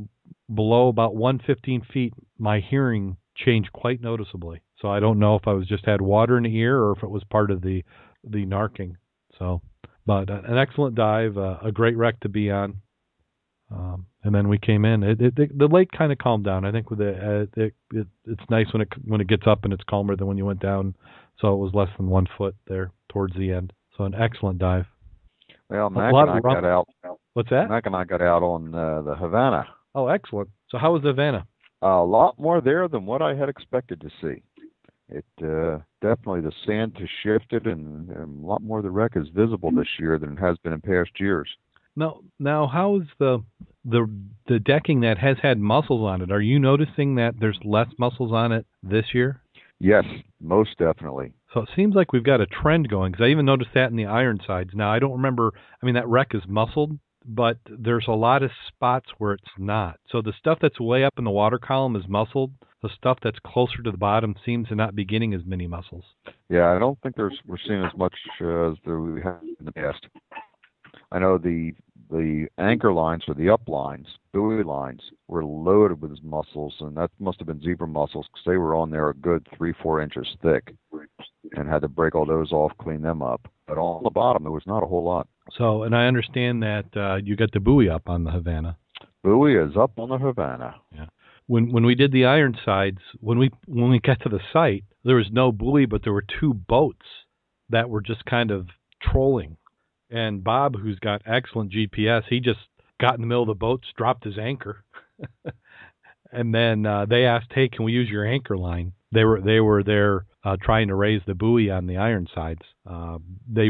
[0.54, 2.14] below about 115 feet.
[2.38, 4.62] My hearing changed quite noticeably.
[4.82, 7.04] So I don't know if I was just had water in the ear or if
[7.04, 7.84] it was part of the
[8.24, 8.96] the narking.
[9.38, 9.62] So,
[10.06, 12.82] but uh, an excellent dive, uh, a great wreck to be on.
[13.72, 15.04] Um, and then we came in.
[15.04, 16.66] It, it, it, the lake kind of calmed down.
[16.66, 19.64] I think with the uh, it, it it's nice when it when it gets up
[19.64, 20.96] and it's calmer than when you went down.
[21.40, 23.74] So it was less than one foot there towards the end.
[23.98, 24.86] So an excellent dive.
[25.70, 26.88] Well, Mac and I got out.
[27.34, 27.70] What's that?
[27.70, 29.68] Mac and I got out on uh, the Havana.
[29.94, 30.50] Oh, excellent.
[30.70, 31.48] So how was the Havana?
[31.82, 34.42] A lot more there than what I had expected to see.
[35.10, 39.12] It uh, definitely the sand has shifted, and, and a lot more of the wreck
[39.16, 41.48] is visible this year than it has been in past years.
[41.96, 43.44] Now, now, how's the
[43.86, 44.10] the
[44.48, 46.32] the decking that has had mussels on it?
[46.32, 49.42] Are you noticing that there's less mussels on it this year?
[49.80, 50.06] Yes,
[50.42, 51.34] most definitely.
[51.56, 53.14] So it seems like we've got a trend going.
[53.14, 54.72] Because I even noticed that in the Ironsides.
[54.74, 55.54] Now I don't remember.
[55.82, 59.98] I mean, that wreck is muscled, but there's a lot of spots where it's not.
[60.12, 62.52] So the stuff that's way up in the water column is muscled.
[62.84, 66.04] The stuff that's closer to the bottom seems to not be getting as many mussels.
[66.50, 69.72] Yeah, I don't think there's we're seeing as much uh, as we have in the
[69.72, 70.06] past.
[71.14, 71.72] I know the
[72.10, 77.12] the anchor lines or the up lines, buoy lines, were loaded with mussels, and that
[77.20, 80.28] must have been zebra mussels because they were on there a good three four inches
[80.42, 80.76] thick,
[81.54, 83.48] and had to break all those off, clean them up.
[83.68, 85.28] But on the bottom, there was not a whole lot.
[85.58, 88.78] So, and I understand that uh, you got the buoy up on the Havana.
[89.24, 90.76] Buoy is up on the Havana.
[90.94, 91.08] Yeah.
[91.48, 95.16] when when we did the Ironsides, when we when we got to the site there
[95.16, 97.06] was no buoy but there were two boats
[97.70, 98.68] that were just kind of
[99.02, 99.56] trolling
[100.10, 102.60] and bob who's got excellent gps he just
[103.00, 104.84] got in the middle of the boats dropped his anchor
[106.32, 109.60] and then uh they asked hey can we use your anchor line they were they
[109.60, 112.62] were there uh, trying to raise the buoy on the Ironsides.
[112.86, 113.18] Uh,
[113.52, 113.70] they,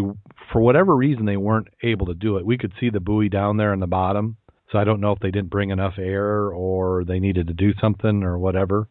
[0.52, 2.46] for whatever reason, they weren't able to do it.
[2.46, 4.36] We could see the buoy down there in the bottom,
[4.72, 7.74] so I don't know if they didn't bring enough air or they needed to do
[7.80, 8.90] something or whatever.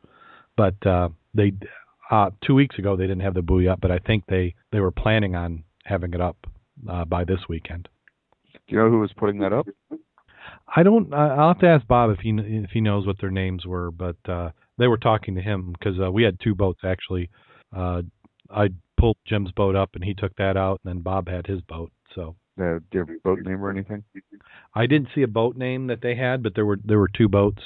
[0.57, 1.53] But uh, they,
[2.11, 4.81] uh, two weeks ago, they didn't have the buoy up, but I think they they
[4.81, 6.47] were planning on having it up
[6.89, 7.89] uh, by this weekend.
[8.53, 9.67] Do you know who was putting that up?
[10.77, 11.13] I don't.
[11.13, 13.91] I- I'll have to ask Bob if he if he knows what their names were,
[13.91, 17.31] but uh, they were talking to him because uh, we had two boats actually.
[17.77, 18.03] Uh,
[18.51, 18.69] I
[18.99, 21.91] pulled Jim's boat up and he took that out, and then Bob had his boat.
[22.15, 24.05] So Uh, do you have a boat name or anything?
[24.75, 27.29] I didn't see a boat name that they had, but there were there were two
[27.29, 27.63] boats.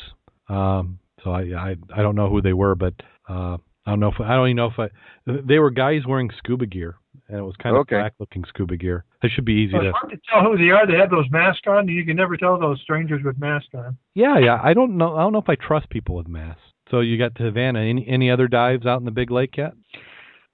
[0.49, 2.95] Um, so I I I don't know who they were, but
[3.29, 3.57] uh,
[3.87, 4.89] I don't know if I don't even know if I
[5.27, 6.97] they were guys wearing scuba gear,
[7.29, 7.97] and it was kind of Okay.
[7.97, 9.05] black looking scuba gear.
[9.23, 9.89] It should be easy Well, to.
[9.91, 10.87] it's hard to tell who they are.
[10.87, 11.89] They have those masks on.
[11.89, 13.97] You can never tell those strangers with masks on.
[14.15, 14.61] Yeah, yeah.
[14.63, 15.17] I don't know.
[15.17, 16.63] I don't know if I trust people with masks.
[16.91, 17.81] So you got to Havana.
[17.81, 19.73] Any any other dives out in the big lake yet?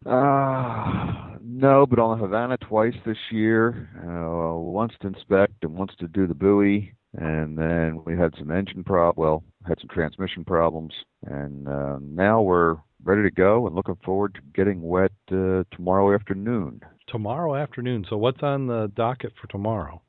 [0.05, 3.89] Uh, no, but on the Havana twice this year.
[4.07, 8.51] Uh, once to inspect and once to do the buoy, and then we had some
[8.51, 9.15] engine prob.
[9.17, 10.93] Well, had some transmission problems,
[11.27, 16.15] and uh, now we're ready to go and looking forward to getting wet uh, tomorrow
[16.15, 16.81] afternoon.
[17.09, 18.07] Tomorrow afternoon.
[18.09, 20.03] So what's on the docket for tomorrow?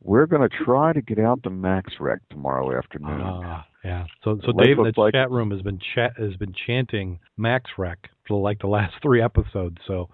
[0.00, 3.20] We're going to try to get out to Max Wreck tomorrow afternoon.
[3.20, 4.06] Ah, yeah.
[4.22, 7.70] So so Dave in the like- chat room has been chat has been chanting Max
[7.76, 9.76] Wreck for like the last three episodes.
[9.86, 10.08] So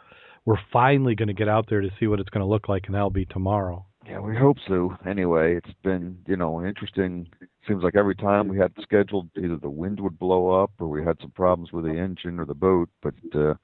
[0.44, 2.84] we're finally going to get out there to see what it's going to look like,
[2.86, 3.86] and that'll be tomorrow.
[4.06, 4.94] Yeah, we hope so.
[5.06, 7.26] Anyway, it's been, you know, interesting.
[7.66, 11.02] Seems like every time we had scheduled, either the wind would blow up or we
[11.02, 12.90] had some problems with the engine or the boat.
[13.02, 13.54] But uh,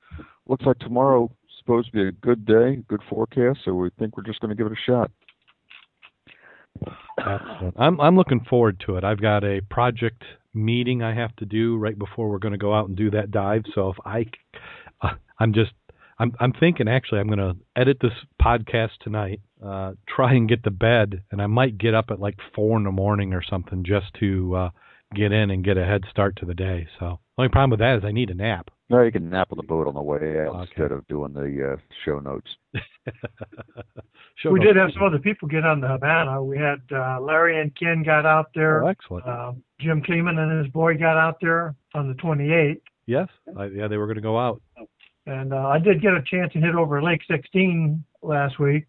[0.48, 3.60] looks like tomorrow supposed to be a good day, good forecast.
[3.64, 5.10] So we think we're just going to give it a shot.
[7.18, 7.74] Excellent.
[7.78, 9.04] I'm I'm looking forward to it.
[9.04, 10.22] I've got a project
[10.54, 13.30] meeting I have to do right before we're going to go out and do that
[13.30, 13.62] dive.
[13.74, 14.26] So if I,
[15.02, 15.72] uh, I'm just
[16.20, 20.62] I'm I'm thinking actually I'm going to edit this podcast tonight, uh, try and get
[20.64, 23.82] to bed, and I might get up at like four in the morning or something
[23.84, 24.70] just to uh,
[25.14, 26.86] get in and get a head start to the day.
[26.98, 28.68] So the only problem with that is I need a nap.
[28.90, 30.60] No, you can nap on the boat on the way out Okay.
[30.68, 32.50] instead of doing the uh, show notes.
[34.36, 36.42] Sure, we no- did have some other people get on the Havana.
[36.42, 38.82] We had uh, Larry and Ken got out there.
[38.84, 39.26] Oh, excellent.
[39.26, 42.80] Uh, Jim Kleeman and his boy got out there on the 28th.
[43.06, 44.60] yes, I, yeah, they were going to go out.
[45.30, 48.86] And uh, I did get a chance to hit over Lake 16 last week.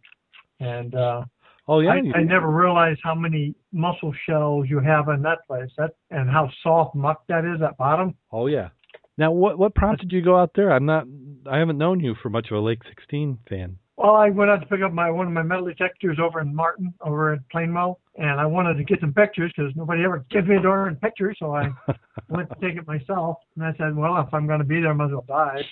[0.59, 1.23] And uh,
[1.67, 5.69] Oh yeah, I, I never realized how many mussel shells you have in that place.
[5.77, 8.15] That and how soft muck that is at bottom.
[8.31, 8.69] Oh yeah.
[9.17, 10.71] Now, what what prompted you go out there?
[10.71, 11.05] I'm not.
[11.49, 13.77] I haven't known you for much of a Lake 16 fan.
[13.95, 16.55] Well, I went out to pick up my one of my metal detectors over in
[16.55, 20.47] Martin, over at Plainwell, and I wanted to get some pictures because nobody ever gives
[20.47, 21.35] me a darn picture.
[21.37, 21.69] So I
[22.29, 24.89] went to take it myself, and I said, "Well, if I'm going to be there,
[24.89, 25.65] I might as well dive."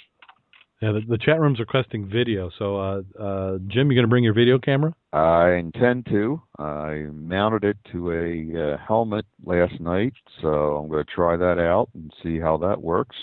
[0.82, 2.50] Yeah, the, the chat room's requesting video.
[2.58, 4.96] So, uh, uh, Jim, you going to bring your video camera?
[5.12, 6.42] I intend to.
[6.58, 11.60] I mounted it to a uh, helmet last night, so I'm going to try that
[11.60, 13.16] out and see how that works.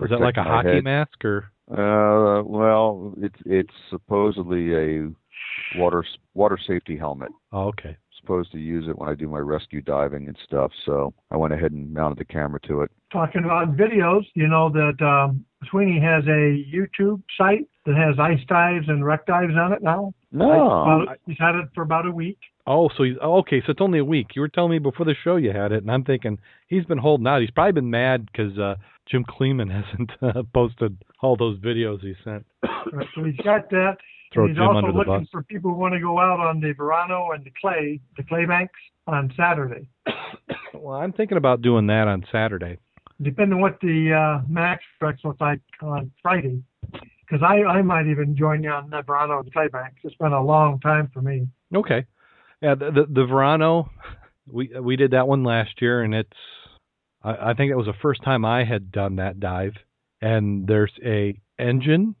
[0.00, 0.84] Is that like a hockey head.
[0.84, 1.50] mask or?
[1.70, 5.10] Uh, well, it's it's supposedly a
[5.76, 6.04] water
[6.34, 7.30] water safety helmet.
[7.52, 7.96] Oh, okay.
[8.20, 10.70] Supposed to use it when I do my rescue diving and stuff.
[10.84, 12.90] So I went ahead and mounted the camera to it.
[13.12, 18.44] Talking about videos, you know that um, Sweeney has a YouTube site that has ice
[18.48, 20.14] dives and wreck dives on it now.
[20.32, 22.38] No, he's had it for about a week.
[22.66, 23.60] Oh, so he's oh, okay.
[23.66, 24.28] So it's only a week.
[24.34, 26.38] You were telling me before the show you had it, and I'm thinking
[26.68, 27.40] he's been holding out.
[27.40, 28.76] He's probably been mad because uh,
[29.10, 32.46] Jim Kleeman hasn't uh, posted all those videos he sent.
[32.92, 33.96] Right, So he's got that.
[34.32, 35.28] Throw he's Jim also under the looking bus.
[35.32, 38.46] for people who want to go out on the Verano and the clay, the clay
[38.46, 39.88] banks on Saturday.
[40.72, 42.78] Well, I'm thinking about doing that on Saturday.
[43.22, 46.62] Depending on what the uh, max tracks like on Friday.
[46.82, 49.68] Because I, I might even join you on the Verano and clay.
[50.02, 51.46] It's been a long time for me.
[51.74, 52.04] Okay.
[52.60, 53.90] Yeah, the the, the Verano,
[54.50, 56.30] we we did that one last year, and it's
[57.22, 59.74] I, I think it was the first time I had done that dive.
[60.20, 62.14] And there's a engine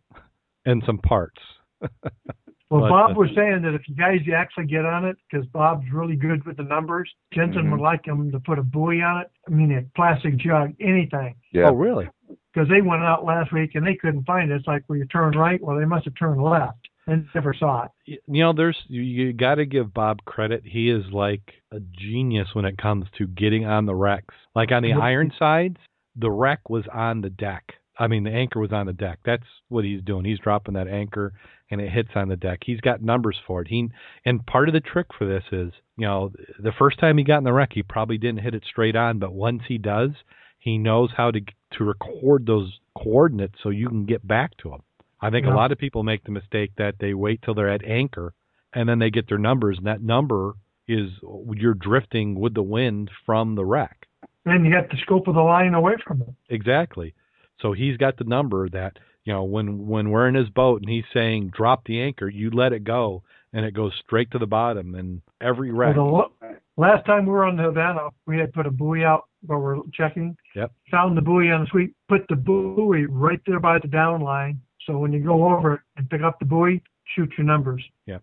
[0.64, 1.40] and some parts.
[2.70, 5.44] Well, But, Bob uh, was saying that if you guys actually get on it, because
[5.46, 7.72] Bob's really good with the numbers, Jensen Mhm.
[7.72, 9.30] would like him to put a buoy on it.
[9.46, 11.34] I mean, a plastic jug, anything.
[11.52, 11.68] yeah.
[11.68, 12.08] Oh, really?
[12.54, 14.54] Because they went out last week and they couldn't find it.
[14.54, 15.60] It's like, well, you turn right.
[15.60, 17.90] Well, they must have turned left and never saw it.
[18.26, 20.62] You know, there's you, you got to give Bob credit.
[20.64, 24.34] He is like a genius when it comes to getting on the wrecks.
[24.54, 25.78] Like on the Ironsides,
[26.16, 27.74] the wreck was on the deck.
[27.98, 29.18] I mean, the anchor was on the deck.
[29.24, 30.24] That's what he's doing.
[30.24, 31.32] He's dropping that anchor
[31.70, 32.60] and it hits on the deck.
[32.64, 33.68] He's got numbers for it.
[33.68, 33.88] He
[34.24, 37.38] and part of the trick for this is, you know, the first time he got
[37.38, 40.10] in the wreck, he probably didn't hit it straight on, but once he does,
[40.58, 41.40] he knows how to
[41.78, 44.82] to record those coordinates so you can get back to them.
[45.20, 45.54] I think Yeah.
[45.54, 48.32] a lot of people make the mistake that they wait till they're at anchor
[48.72, 50.54] and then they get their numbers, and that number
[50.88, 51.10] is
[51.54, 54.06] you're drifting with the wind from the wreck.
[54.44, 56.28] And you got the scope of the line away from it.
[56.48, 57.14] Exactly.
[57.60, 60.90] So he's got the number that you know when when we're in his boat and
[60.90, 64.46] he's saying drop the anchor, you let it go and it goes straight to the
[64.46, 64.94] bottom.
[64.94, 68.66] And every wreck, Well, the last time we were on the Havana, we had put
[68.66, 70.36] a buoy out where we're checking.
[70.54, 70.72] Yep.
[70.90, 74.60] Found the buoy on the sweep, put the buoy right there by the down line.
[74.86, 76.82] So when you go over it and pick up the buoy,
[77.14, 77.84] shoot your numbers.
[78.06, 78.18] Yeah,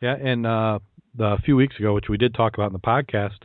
[0.00, 0.78] Yeah, and uh,
[1.16, 3.38] the, a few weeks ago, which we did talk about in the podcast,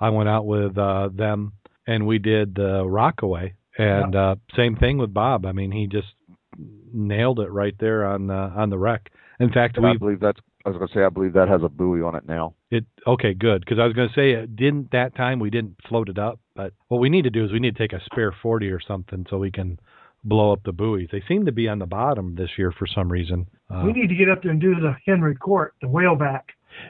[0.00, 1.52] I went out with uh, them
[1.86, 5.44] and we did the Rockaway, and uh, same thing with Bob.
[5.44, 6.08] I mean, he just
[6.92, 9.10] nailed it right there on uh, on the wreck.
[9.40, 10.40] In fact, And I believe that's.
[10.66, 12.54] I was going to say I believe that has a buoy on it now.
[12.70, 15.76] it okay good because I was going to say uh, didn't that time we didn't
[15.88, 18.02] float it up, but what we need to do is we need to take a
[18.06, 19.78] spare forty or something so we can
[20.24, 21.08] blow up the buoys.
[21.12, 23.46] They seem to be on the bottom this year for some reason.
[23.70, 26.44] Uh, we need to get up there and do the Henry Cort, the whaleback.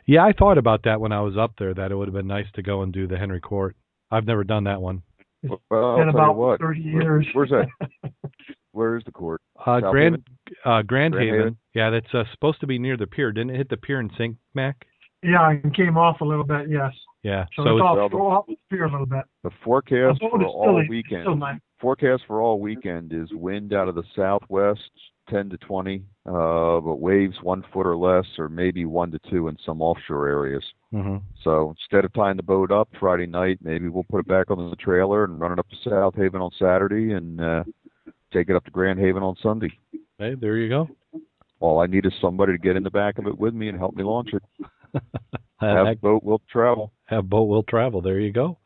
[0.07, 1.75] Yeah, I thought about that when I was up there.
[1.75, 3.75] That it would have been nice to go and do the Henry Cort.
[4.11, 5.03] I've never done that one.
[5.43, 6.61] Well, I'll in tell about you what.
[6.61, 7.27] 30 Where- years.
[7.35, 7.67] Where's that?
[8.75, 9.41] Where is the court?
[9.65, 10.17] Uh, Grand
[10.65, 11.39] uh, Grand, Grand Haven.
[11.39, 11.57] Haven?
[11.75, 13.31] Yeah, that's uh, supposed to be near the pier.
[13.33, 14.85] Didn't it hit the pier and sink, Mac?
[15.23, 16.93] Yeah, it came off a little bit, yes.
[17.23, 17.47] Yeah.
[17.57, 19.25] So, So, it's all well, throw off the pier a little bit.
[19.45, 21.23] The forecast The for is all still- weekend.
[21.23, 21.41] Still.
[21.81, 24.81] Forecast for all weekend is wind out of the southwest,
[25.31, 29.49] 10 to 20, uh, but waves one foot or less, or maybe one to two
[29.49, 30.65] in some offshore areas.
[30.93, 34.51] hmm So instead of tying the boat up Friday night, maybe we'll put it back
[34.51, 37.65] on the trailer and run it up to South Haven on Saturday and uh,
[38.35, 39.71] take it up to Grand Haven on Sunday.
[40.19, 40.89] Hey, there you go.
[41.61, 43.79] All I need is somebody to get in the back of it with me and
[43.79, 44.43] help me launch it.
[45.61, 46.93] Have, Have boat will travel.
[47.07, 48.03] have boat will travel.
[48.03, 48.59] There you go.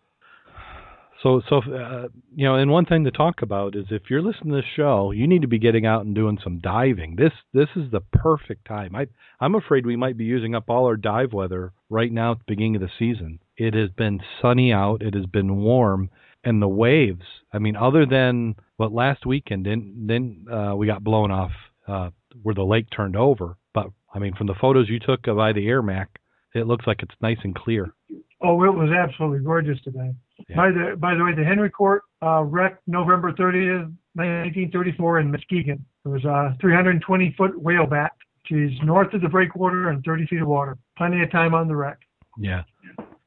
[1.23, 4.51] So, so uh, you know, and one thing to talk about is if you're listening
[4.51, 7.17] to this show, you need to be getting out and doing some diving.
[7.17, 8.95] This this is the perfect time.
[8.95, 9.07] I
[9.41, 12.45] I'm afraid we might be using up all our dive weather right now at the
[12.49, 13.41] beginning of the season.
[13.57, 15.03] It has been sunny out.
[15.03, 16.11] It has been warm,
[16.49, 17.25] and the waves.
[17.53, 21.53] I mean, other than what last weekend, then then uh, we got blown off
[21.87, 22.11] uh,
[22.43, 23.57] where the lake turned over.
[23.75, 26.09] But I mean, from the photos you took by the air mac,
[26.55, 27.93] it looks like it's nice and clear.
[28.43, 30.15] Oh, it was absolutely gorgeous today.
[30.49, 30.57] Yeah.
[30.57, 35.85] By the by the way, the Henry Cort uh, wrecked November 30th, 1934 in Muskegon.
[36.07, 38.11] It was a 320 foot whale whaleback.
[38.47, 40.79] She's north of the breakwater and 30 feet of water.
[40.97, 41.99] Plenty of time on the wreck.
[42.39, 42.63] Yeah.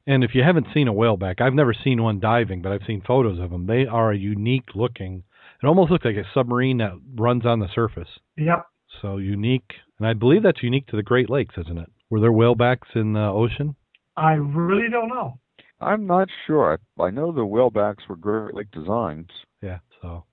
[0.06, 3.02] And if you haven't seen a whaleback, I've never seen one diving, but I've seen
[3.06, 3.66] photos of them.
[3.66, 5.22] They are a unique looking.
[5.62, 8.08] It almost looks like a submarine that runs on the surface.
[8.36, 8.66] Yep.
[9.00, 11.88] So unique, and I believe that's unique to the Great Lakes, isn't it?
[12.10, 13.76] Were there whalebacks in the ocean?
[14.16, 15.38] I really don't know.
[15.80, 16.78] I'm not sure.
[16.98, 19.28] I, I know the whalebacks were Great Lake designs.
[19.62, 19.78] Yeah.
[20.00, 20.24] So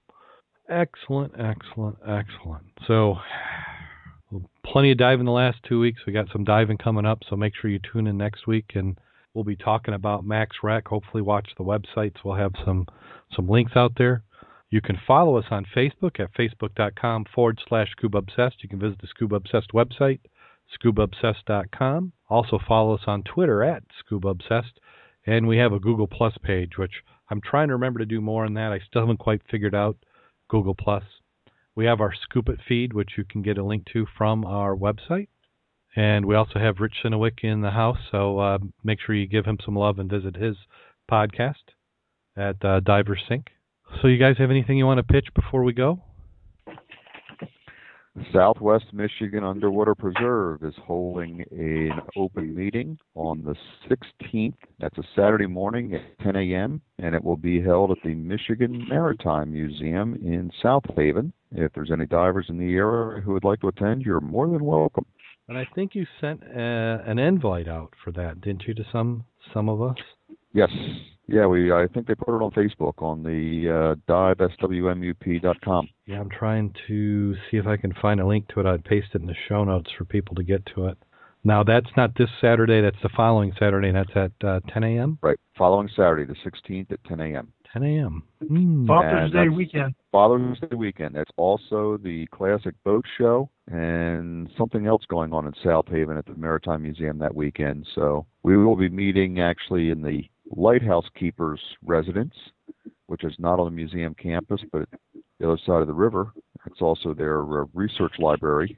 [0.70, 2.65] excellent, excellent, excellent.
[2.88, 3.15] So
[4.65, 6.01] plenty of diving the last two weeks.
[6.05, 8.97] We got some diving coming up, so make sure you tune in next week, and
[9.34, 10.88] we'll be talking about Max Wreck.
[10.88, 12.18] Hopefully, watch the websites.
[12.24, 12.86] We'll have some
[13.36, 14.24] some links out there.
[14.72, 18.62] You can follow us on Facebook at facebook.com forward slash scuba obsessed.
[18.62, 20.20] You can visit the Scuba Obsessed website,
[20.78, 22.14] scubaobsessed.com.
[22.30, 24.80] Also follow us on Twitter at scuba obsessed.
[25.26, 28.46] And we have a Google Plus page, which I'm trying to remember to do more
[28.46, 28.72] on that.
[28.72, 29.98] I still haven't quite figured out
[30.50, 31.04] Google Plus.
[31.76, 34.76] We have our Scoop It feed, which you can get a link to from our
[34.76, 35.30] website.
[35.96, 39.46] And we also have Rich Sinowick in the house, so uh, make sure you give
[39.46, 40.56] him some love and visit his
[41.12, 41.56] podcast
[42.38, 43.48] at uh, Divers Inc.
[44.02, 46.00] So, you guys have anything you want to pitch before we go?
[48.34, 53.56] Southwest Michigan Underwater Preserve is holding an open meeting on the
[53.90, 54.56] 16th.
[54.80, 56.82] That's a Saturday morning at 10 a.m.
[56.98, 61.32] and it will be held at the Michigan Maritime Museum in South Haven.
[61.52, 64.64] If there's any divers in the area who would like to attend, you're more than
[64.64, 65.06] welcome.
[65.50, 69.26] And I think you sent uh, an invite out for that, didn't you, to some
[69.52, 69.97] some of us?
[70.54, 70.70] Yes.
[71.28, 75.89] Yeah, we I think they put it on Facebook on the uh, diveswmup.com.
[76.06, 78.68] Yeah, I'm trying to see if I can find a link to it.
[78.68, 80.97] I'd paste it in the show notes for people to get to it.
[81.43, 82.82] Now, that's not this Saturday.
[82.82, 85.18] That's the following Saturday, and that's at uh, 10 a.m.
[85.22, 85.39] Right.
[85.58, 87.54] Following Saturday, the 16th at 10 a.m.
[87.74, 88.24] 10 a.m.
[88.43, 88.88] Mm.
[88.88, 89.93] Father's Day weekend.
[90.11, 91.15] Father's Day weekend.
[91.15, 96.26] That's also the Classic Boat Show and something else going on in South Haven at
[96.26, 97.86] the Maritime Museum that weekend.
[97.93, 100.24] So we will be meeting actually in the
[100.55, 102.34] Lighthouse Keepers residence,
[103.05, 104.89] which is not on the museum campus, but
[105.39, 106.32] the other side of the river.
[106.65, 108.78] It's also their uh, research library.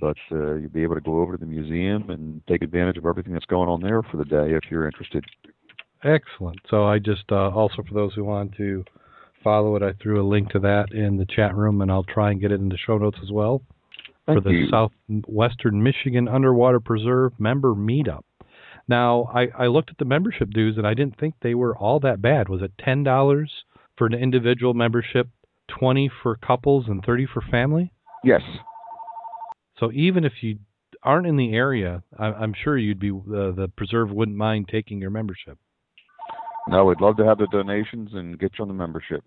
[0.00, 3.06] But uh, you'll be able to go over to the museum and take advantage of
[3.06, 5.24] everything that's going on there for the day if you're interested.
[6.04, 6.60] Excellent.
[6.68, 8.84] So I just uh, also for those who want to
[9.44, 9.82] follow it.
[9.82, 12.50] I threw a link to that in the chat room, and I'll try and get
[12.50, 13.62] it in the show notes as well
[14.26, 14.68] Thank for the you.
[14.70, 18.22] Southwestern Michigan Underwater Preserve member meetup.
[18.88, 22.00] Now, I, I looked at the membership dues, and I didn't think they were all
[22.00, 22.48] that bad.
[22.48, 23.50] Was it ten dollars
[23.96, 25.28] for an individual membership,
[25.68, 27.92] twenty for couples, and thirty for family?
[28.24, 28.42] Yes.
[29.78, 30.58] So even if you
[31.02, 35.00] aren't in the area, I, I'm sure you'd be uh, the preserve wouldn't mind taking
[35.00, 35.58] your membership.
[36.68, 39.22] No, we'd love to have the donations and get you on the membership.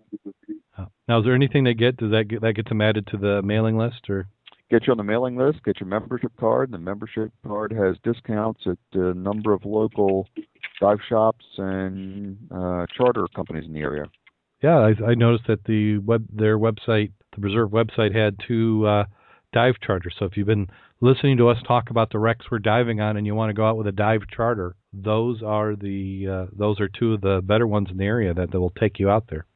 [0.76, 1.96] Uh, Now, is there anything they get?
[1.96, 4.26] Does that get that gets them added to the mailing list, or
[4.70, 8.60] Get you on the mailing list, get your membership card, the membership card has discounts
[8.66, 10.28] at a number of local
[10.78, 14.04] dive shops and uh, charter companies in the area.
[14.62, 19.04] yeah, I, I noticed that the web their website, the preserve website, had two uh,
[19.54, 20.14] dive charters.
[20.18, 20.68] So if you've been
[21.00, 23.66] listening to us talk about the wrecks we're diving on, and you want to go
[23.66, 27.66] out with a dive charter, those are the uh, those are two of the better
[27.66, 29.46] ones in the area that, that will take you out there.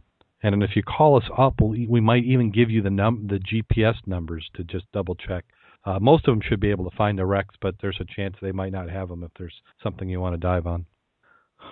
[0.42, 3.28] And then if you call us up, we'll, we might even give you the num
[3.28, 5.44] the GPS numbers to just double check.
[5.84, 8.36] Uh, most of them should be able to find the wrecks, but there's a chance
[8.40, 10.86] they might not have them if there's something you want to dive on.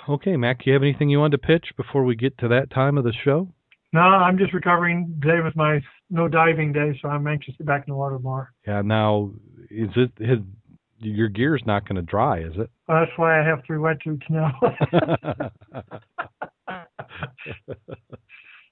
[0.09, 2.71] Okay, Mac, do you have anything you want to pitch before we get to that
[2.71, 3.49] time of the show?
[3.93, 5.19] No, I'm just recovering.
[5.21, 5.81] Today was my
[6.11, 8.53] no diving day, so I'm anxious to get back in the water more.
[8.67, 8.83] Yeah.
[8.83, 9.33] Now,
[9.69, 10.39] is it his
[11.01, 12.71] your gear's not going to dry, is it?
[12.89, 14.59] Well, that's why I have three wetsuits now.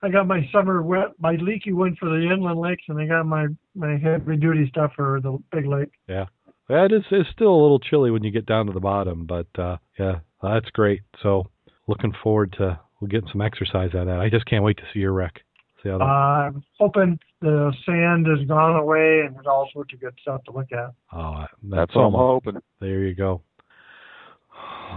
[0.00, 3.26] I got my summer wet, my leaky one for the inland lakes, and I got
[3.26, 5.90] my my heavy duty stuff for the big lake.
[6.08, 6.26] yeah,
[6.68, 7.02] it is.
[7.10, 10.20] It's still a little chilly when you get down to the bottom, but uh, yeah,
[10.40, 11.02] that's great.
[11.22, 11.50] So,
[11.88, 14.20] looking forward to we'll some exercise out of that.
[14.20, 15.40] I just can't wait to see your wreck.
[15.82, 20.00] See how that, I'm hoping the sand has gone away, and there's all sorts of
[20.00, 20.92] good stuff to look at.
[21.12, 22.60] oh, that's, That's all I'm hoping.
[22.80, 23.42] There you go.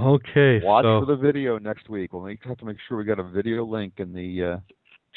[0.01, 2.13] Okay, Watch so for the video next week.
[2.13, 4.57] We'll make, have to make sure we got a video link in the uh,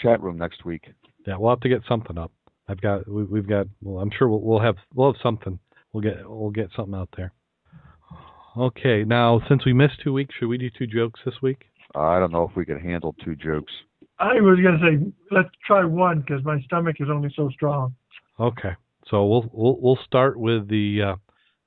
[0.02, 0.84] chat room next week.
[1.26, 2.32] yeah, we'll have to get something up.
[2.68, 3.66] I've got we, we've got.
[3.82, 5.58] Well, I'm sure we'll, we'll have we'll have something.
[5.92, 7.32] We'll get we'll get something out there.
[8.56, 11.64] Okay, now since we missed two weeks, should we do two jokes this week?
[11.94, 13.72] I don't know if we can handle two jokes.
[14.18, 17.94] I was gonna say let's try one because my stomach is only so strong.
[18.38, 18.72] Okay,
[19.08, 21.16] so we'll we'll we'll start with the uh,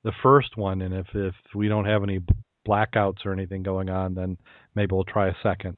[0.04, 2.20] the first one, and if if we don't have any
[2.66, 4.38] blackouts or anything going on, then
[4.74, 5.76] maybe we'll try a second.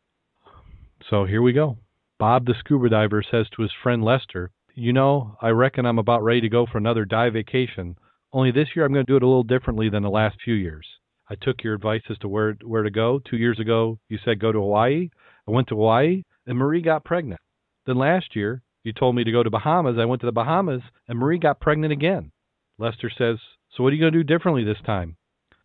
[1.09, 1.79] So here we go.
[2.19, 6.23] Bob the scuba diver says to his friend Lester, "You know, I reckon I'm about
[6.23, 7.97] ready to go for another dive vacation.
[8.33, 10.55] Only this year I'm going to do it a little differently than the last few
[10.55, 10.87] years.
[11.29, 13.21] I took your advice as to where where to go.
[13.21, 15.09] Two years ago, you said go to Hawaii.
[15.49, 17.41] I went to Hawaii, and Marie got pregnant.
[17.87, 19.97] Then last year, you told me to go to Bahamas.
[19.99, 22.33] I went to the Bahamas, and Marie got pregnant again.
[22.79, 23.39] Lester says,
[23.77, 25.17] So what are you going to do differently this time?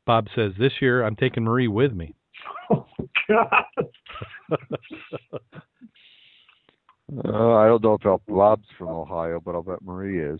[0.05, 2.15] Bob says, This year I'm taking Marie with me.
[2.71, 2.85] Oh
[3.27, 3.65] God!
[7.23, 10.39] Uh, I don't know if Bob's from Ohio, but I'll bet Marie is.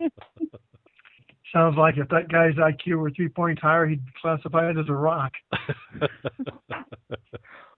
[1.52, 4.92] Sounds like if that guy's IQ were three points higher, he'd classify it as a
[4.92, 5.32] rock.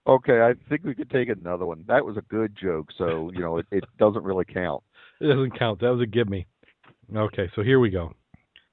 [0.09, 1.85] Okay, I think we could take another one.
[1.87, 4.83] That was a good joke, so you know it, it doesn't really count.
[5.21, 5.81] it doesn't count.
[5.81, 6.47] That was a give me.
[7.15, 8.15] Okay, so here we go.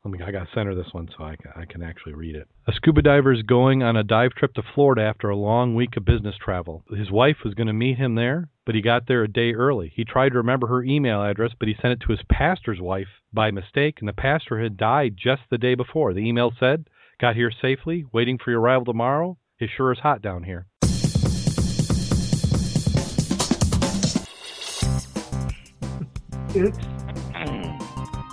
[0.05, 0.19] Let me.
[0.23, 2.47] I got to center this one so I can, I can actually read it.
[2.67, 5.97] A scuba diver is going on a dive trip to Florida after a long week
[5.97, 6.83] of business travel.
[6.95, 9.91] His wife was going to meet him there, but he got there a day early.
[9.95, 13.07] He tried to remember her email address, but he sent it to his pastor's wife
[13.33, 16.13] by mistake, and the pastor had died just the day before.
[16.13, 16.87] The email said,
[17.19, 19.39] "Got here safely, waiting for your arrival tomorrow.
[19.57, 20.67] It sure is hot down here."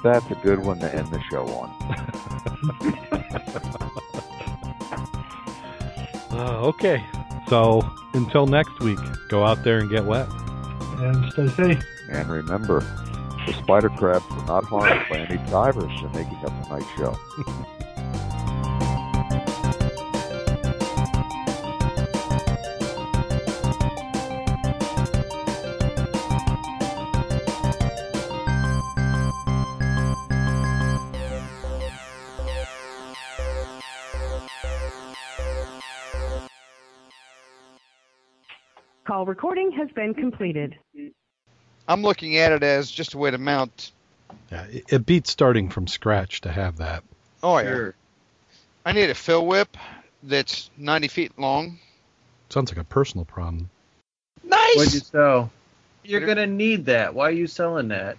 [0.02, 1.70] That's a good one to end the show on.
[6.30, 7.04] Uh, okay,
[7.48, 7.82] so
[8.14, 8.98] until next week,
[9.28, 10.26] go out there and get wet.
[10.98, 11.84] and stay safe.
[12.10, 12.80] And remember,
[13.46, 17.16] the spider crabs were not harmed by any divers in making up tonight's show.
[39.32, 40.76] recording has been completed.
[41.88, 43.90] I'm looking at it as just a way to mount.
[44.50, 47.02] Yeah, it, it beats starting from scratch to have that.
[47.42, 47.92] Oh yeah.
[48.84, 49.74] I need a fill whip
[50.22, 51.78] that's 90 feet long.
[52.50, 53.70] Sounds like a personal problem.
[54.44, 54.76] Nice.
[54.76, 55.50] What'd you sell?
[56.04, 57.14] You're gonna need that.
[57.14, 58.18] Why are you selling that?